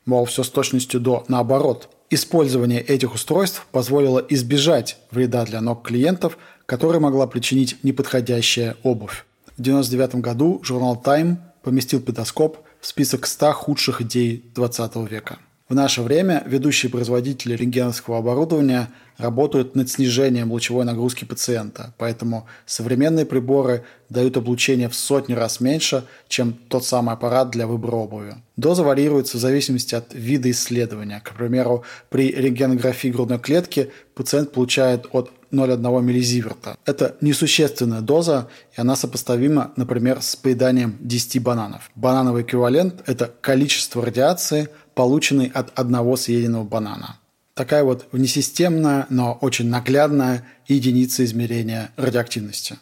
Мол, 0.06 0.24
все 0.24 0.42
с 0.42 0.48
точностью 0.48 1.00
до 1.00 1.26
наоборот. 1.28 1.90
Использование 2.08 2.80
этих 2.80 3.12
устройств 3.14 3.66
позволило 3.72 4.24
избежать 4.30 4.96
вреда 5.10 5.44
для 5.44 5.60
ног 5.60 5.86
клиентов, 5.86 6.38
который 6.64 6.98
могла 6.98 7.26
причинить 7.26 7.76
неподходящая 7.82 8.78
обувь. 8.82 9.26
В 9.60 9.62
1999 9.62 10.24
году 10.24 10.60
журнал 10.64 10.98
Time 11.04 11.36
поместил 11.62 12.00
педоскоп 12.00 12.56
в 12.80 12.86
список 12.86 13.26
100 13.26 13.52
худших 13.52 14.00
идей 14.00 14.50
20 14.54 14.96
века. 15.10 15.38
В 15.68 15.74
наше 15.74 16.00
время 16.00 16.42
ведущие 16.46 16.90
производители 16.90 17.54
рентгеновского 17.54 18.16
оборудования 18.16 18.88
работают 19.18 19.76
над 19.76 19.90
снижением 19.90 20.50
лучевой 20.50 20.86
нагрузки 20.86 21.26
пациента, 21.26 21.92
поэтому 21.98 22.46
современные 22.64 23.26
приборы 23.26 23.84
дают 24.08 24.38
облучение 24.38 24.88
в 24.88 24.94
сотни 24.94 25.34
раз 25.34 25.60
меньше, 25.60 26.04
чем 26.26 26.54
тот 26.54 26.86
самый 26.86 27.12
аппарат 27.12 27.50
для 27.50 27.66
выбора 27.66 27.96
обуви. 27.96 28.36
Доза 28.56 28.82
варьируется 28.82 29.36
в 29.36 29.40
зависимости 29.40 29.94
от 29.94 30.14
вида 30.14 30.50
исследования. 30.50 31.20
К 31.22 31.34
примеру, 31.34 31.84
при 32.08 32.32
рентгенографии 32.32 33.08
грудной 33.08 33.38
клетки 33.38 33.90
пациент 34.14 34.52
получает 34.52 35.06
от 35.12 35.30
0,1 35.52 36.02
миллизиверта. 36.02 36.76
Это 36.84 37.16
несущественная 37.20 38.00
доза, 38.00 38.48
и 38.76 38.80
она 38.80 38.96
сопоставима, 38.96 39.72
например, 39.76 40.22
с 40.22 40.36
поеданием 40.36 40.96
10 41.00 41.42
бананов. 41.42 41.90
Банановый 41.94 42.42
эквивалент– 42.42 43.02
это 43.06 43.32
количество 43.40 44.04
радиации, 44.04 44.68
полученной 44.94 45.46
от 45.46 45.78
одного 45.78 46.16
съеденного 46.16 46.64
банана. 46.64 47.18
Такая 47.54 47.84
вот 47.84 48.06
внесистемная, 48.12 49.06
но 49.10 49.36
очень 49.40 49.68
наглядная 49.68 50.46
единица 50.66 51.24
измерения 51.24 51.90
радиоактивности. 51.96 52.78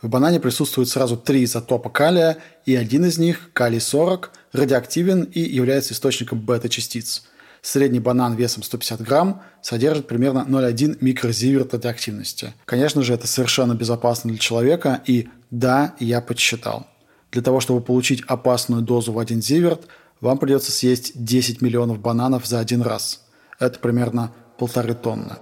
В 0.00 0.08
банане 0.08 0.38
присутствует 0.38 0.88
сразу 0.88 1.16
три 1.16 1.44
изотопа 1.44 1.90
калия, 1.90 2.36
и 2.66 2.76
один 2.76 3.06
из 3.06 3.18
них, 3.18 3.50
калий-40, 3.54 4.26
радиоактивен 4.52 5.22
и 5.24 5.40
является 5.40 5.94
источником 5.94 6.40
бета-частиц. 6.40 7.24
Средний 7.64 7.98
банан 7.98 8.34
весом 8.34 8.62
150 8.62 9.00
грамм 9.00 9.40
содержит 9.62 10.06
примерно 10.06 10.44
0,1 10.46 10.98
микрозиверт 11.00 11.72
радиоактивности. 11.72 12.52
Конечно 12.66 13.02
же, 13.02 13.14
это 13.14 13.26
совершенно 13.26 13.72
безопасно 13.72 14.28
для 14.28 14.38
человека, 14.38 15.00
и 15.06 15.30
да, 15.50 15.94
я 15.98 16.20
подсчитал. 16.20 16.86
Для 17.32 17.40
того, 17.40 17.60
чтобы 17.60 17.80
получить 17.80 18.22
опасную 18.26 18.82
дозу 18.82 19.12
в 19.12 19.18
1 19.18 19.40
зиверт, 19.40 19.86
вам 20.20 20.36
придется 20.36 20.72
съесть 20.72 21.12
10 21.14 21.62
миллионов 21.62 22.00
бананов 22.00 22.44
за 22.44 22.60
один 22.60 22.82
раз. 22.82 23.24
Это 23.58 23.78
примерно 23.78 24.30
полторы 24.58 24.92
тонны. 24.92 25.36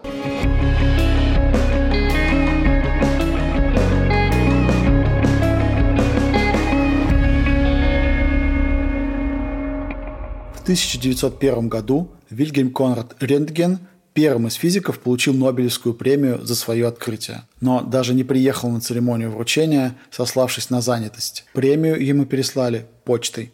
1901 10.73 11.69
году 11.69 12.09
Вильгельм 12.31 12.73
Конрад 12.73 13.15
Рентген 13.21 13.81
первым 14.15 14.47
из 14.47 14.55
физиков 14.55 15.01
получил 15.01 15.35
Нобелевскую 15.35 15.95
премию 15.95 16.41
за 16.47 16.55
свое 16.55 16.87
открытие, 16.89 17.43
но 17.61 17.83
даже 17.83 18.15
не 18.15 18.25
приехал 18.25 18.71
на 18.71 18.81
церемонию 18.81 19.31
вручения, 19.31 19.97
сославшись 20.11 20.71
на 20.71 20.81
занятость. 20.81 21.45
Премию 21.53 22.03
ему 22.03 22.25
переслали 22.25 22.87
почтой. 23.05 23.53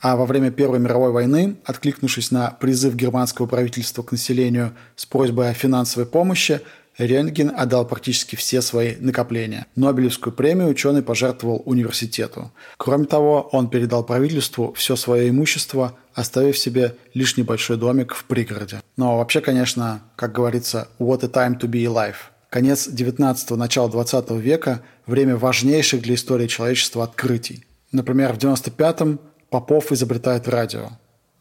А 0.00 0.16
во 0.16 0.26
время 0.26 0.50
Первой 0.50 0.78
мировой 0.78 1.10
войны, 1.10 1.56
откликнувшись 1.64 2.30
на 2.30 2.50
призыв 2.50 2.94
германского 2.94 3.46
правительства 3.46 4.02
к 4.02 4.12
населению 4.12 4.74
с 4.94 5.06
просьбой 5.06 5.48
о 5.48 5.54
финансовой 5.54 6.06
помощи, 6.06 6.60
Рентген 6.98 7.52
отдал 7.56 7.86
практически 7.86 8.34
все 8.34 8.60
свои 8.60 8.96
накопления. 8.96 9.66
Нобелевскую 9.76 10.32
премию 10.32 10.68
ученый 10.68 11.02
пожертвовал 11.02 11.62
университету. 11.64 12.50
Кроме 12.76 13.06
того, 13.06 13.48
он 13.52 13.70
передал 13.70 14.04
правительству 14.04 14.72
все 14.72 14.96
свое 14.96 15.28
имущество, 15.28 15.96
оставив 16.12 16.58
себе 16.58 16.96
лишь 17.14 17.36
небольшой 17.36 17.76
домик 17.76 18.14
в 18.14 18.24
пригороде. 18.24 18.82
Но 18.96 19.18
вообще, 19.18 19.40
конечно, 19.40 20.02
как 20.16 20.32
говорится, 20.32 20.88
what 20.98 21.24
a 21.24 21.28
time 21.28 21.58
to 21.58 21.68
be 21.70 21.84
alive. 21.84 22.16
Конец 22.50 22.88
19-го, 22.88 23.56
начало 23.56 23.90
20 23.90 24.30
века– 24.32 24.82
время 25.06 25.36
важнейших 25.36 26.02
для 26.02 26.14
истории 26.14 26.46
человечества 26.46 27.04
открытий. 27.04 27.64
Например, 27.92 28.32
в 28.32 28.38
95-м 28.38 29.20
Попов 29.50 29.92
изобретает 29.92 30.46
радио. 30.46 30.90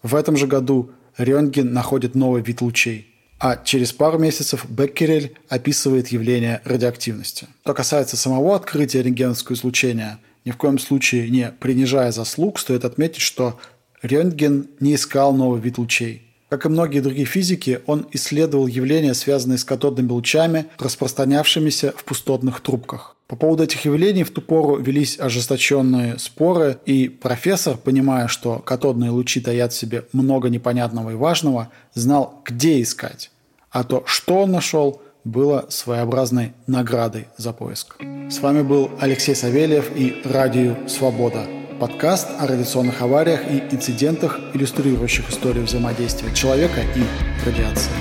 В 0.02 0.15
этом 0.15 0.38
же 0.38 0.48
году 0.48 0.91
Рентген 1.17 1.74
находит 1.74 2.15
новый 2.15 2.41
вид 2.41 2.62
лучей. 2.62 3.16
А 3.39 3.56
через 3.58 3.93
пару 3.93 4.17
месяцев 4.17 4.65
Беккерель 4.67 5.38
описывает 5.47 6.08
явление 6.08 6.62
радиоактивности. 6.65 7.47
Что 7.63 7.73
касается 7.73 8.17
самого 8.17 8.56
открытия 8.56 9.04
рентгеновского 9.04 9.56
излучения, 9.56 10.19
ни 10.43 10.52
в 10.52 10.58
коем 10.58 10.80
случае 10.80 11.30
не 11.30 11.52
принижая 11.52 12.12
заслуг, 12.12 12.60
стоит 12.60 12.84
отметить, 12.84 13.21
что 13.21 13.60
Рентген 14.02 14.67
не 14.80 14.95
искал 14.95 15.34
новый 15.34 15.60
вид 15.60 15.78
лучей. 15.78 16.23
Как 16.50 16.65
и 16.65 16.69
многие 16.69 17.02
другие 17.02 17.26
физики, 17.26 17.82
он 17.86 18.08
исследовал 18.13 18.67
явления, 18.67 19.13
связанные 19.13 19.58
с 19.58 19.65
катодными 19.65 20.10
лучами, 20.10 20.67
распространявшимися 20.80 21.93
в 21.95 22.06
пустотных 22.06 22.62
трубках. 22.62 23.16
По 23.27 23.35
поводу 23.35 23.63
этих 23.63 23.83
явлений 23.83 24.23
в 24.23 24.31
ту 24.31 24.41
пору 24.41 24.77
велись 24.77 25.19
ожесточенные 25.19 26.17
споры, 26.17 26.77
и 26.85 27.09
профессор, 27.09 27.75
понимая, 27.75 28.29
что 28.29 28.59
катодные 28.59 29.11
лучи 29.11 29.41
таят 29.41 29.73
в 29.73 29.77
себе 29.77 30.05
много 30.13 30.49
непонятного 30.49 31.11
и 31.11 31.15
важного, 31.15 31.69
знал, 31.93 32.41
где 32.45 32.81
искать. 32.81 33.31
А 33.69 33.83
то, 33.83 34.03
что 34.05 34.43
он 34.43 34.51
нашел, 34.51 35.01
было 35.25 35.65
своеобразной 35.67 36.53
наградой 36.67 37.27
за 37.35 37.51
поиск. 37.51 37.97
С 38.29 38.39
вами 38.39 38.61
был 38.61 38.89
Алексей 39.01 39.35
Савельев 39.35 39.91
и 39.93 40.21
Радио 40.23 40.87
Свобода. 40.87 41.45
Подкаст 41.81 42.29
о 42.39 42.47
радиационных 42.47 43.01
авариях 43.01 43.41
и 43.51 43.75
инцидентах, 43.75 44.39
иллюстрирующих 44.53 45.29
историю 45.29 45.65
взаимодействия 45.65 46.33
человека 46.33 46.79
и 46.95 47.45
радиации. 47.45 47.91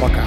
Пока. 0.00 0.24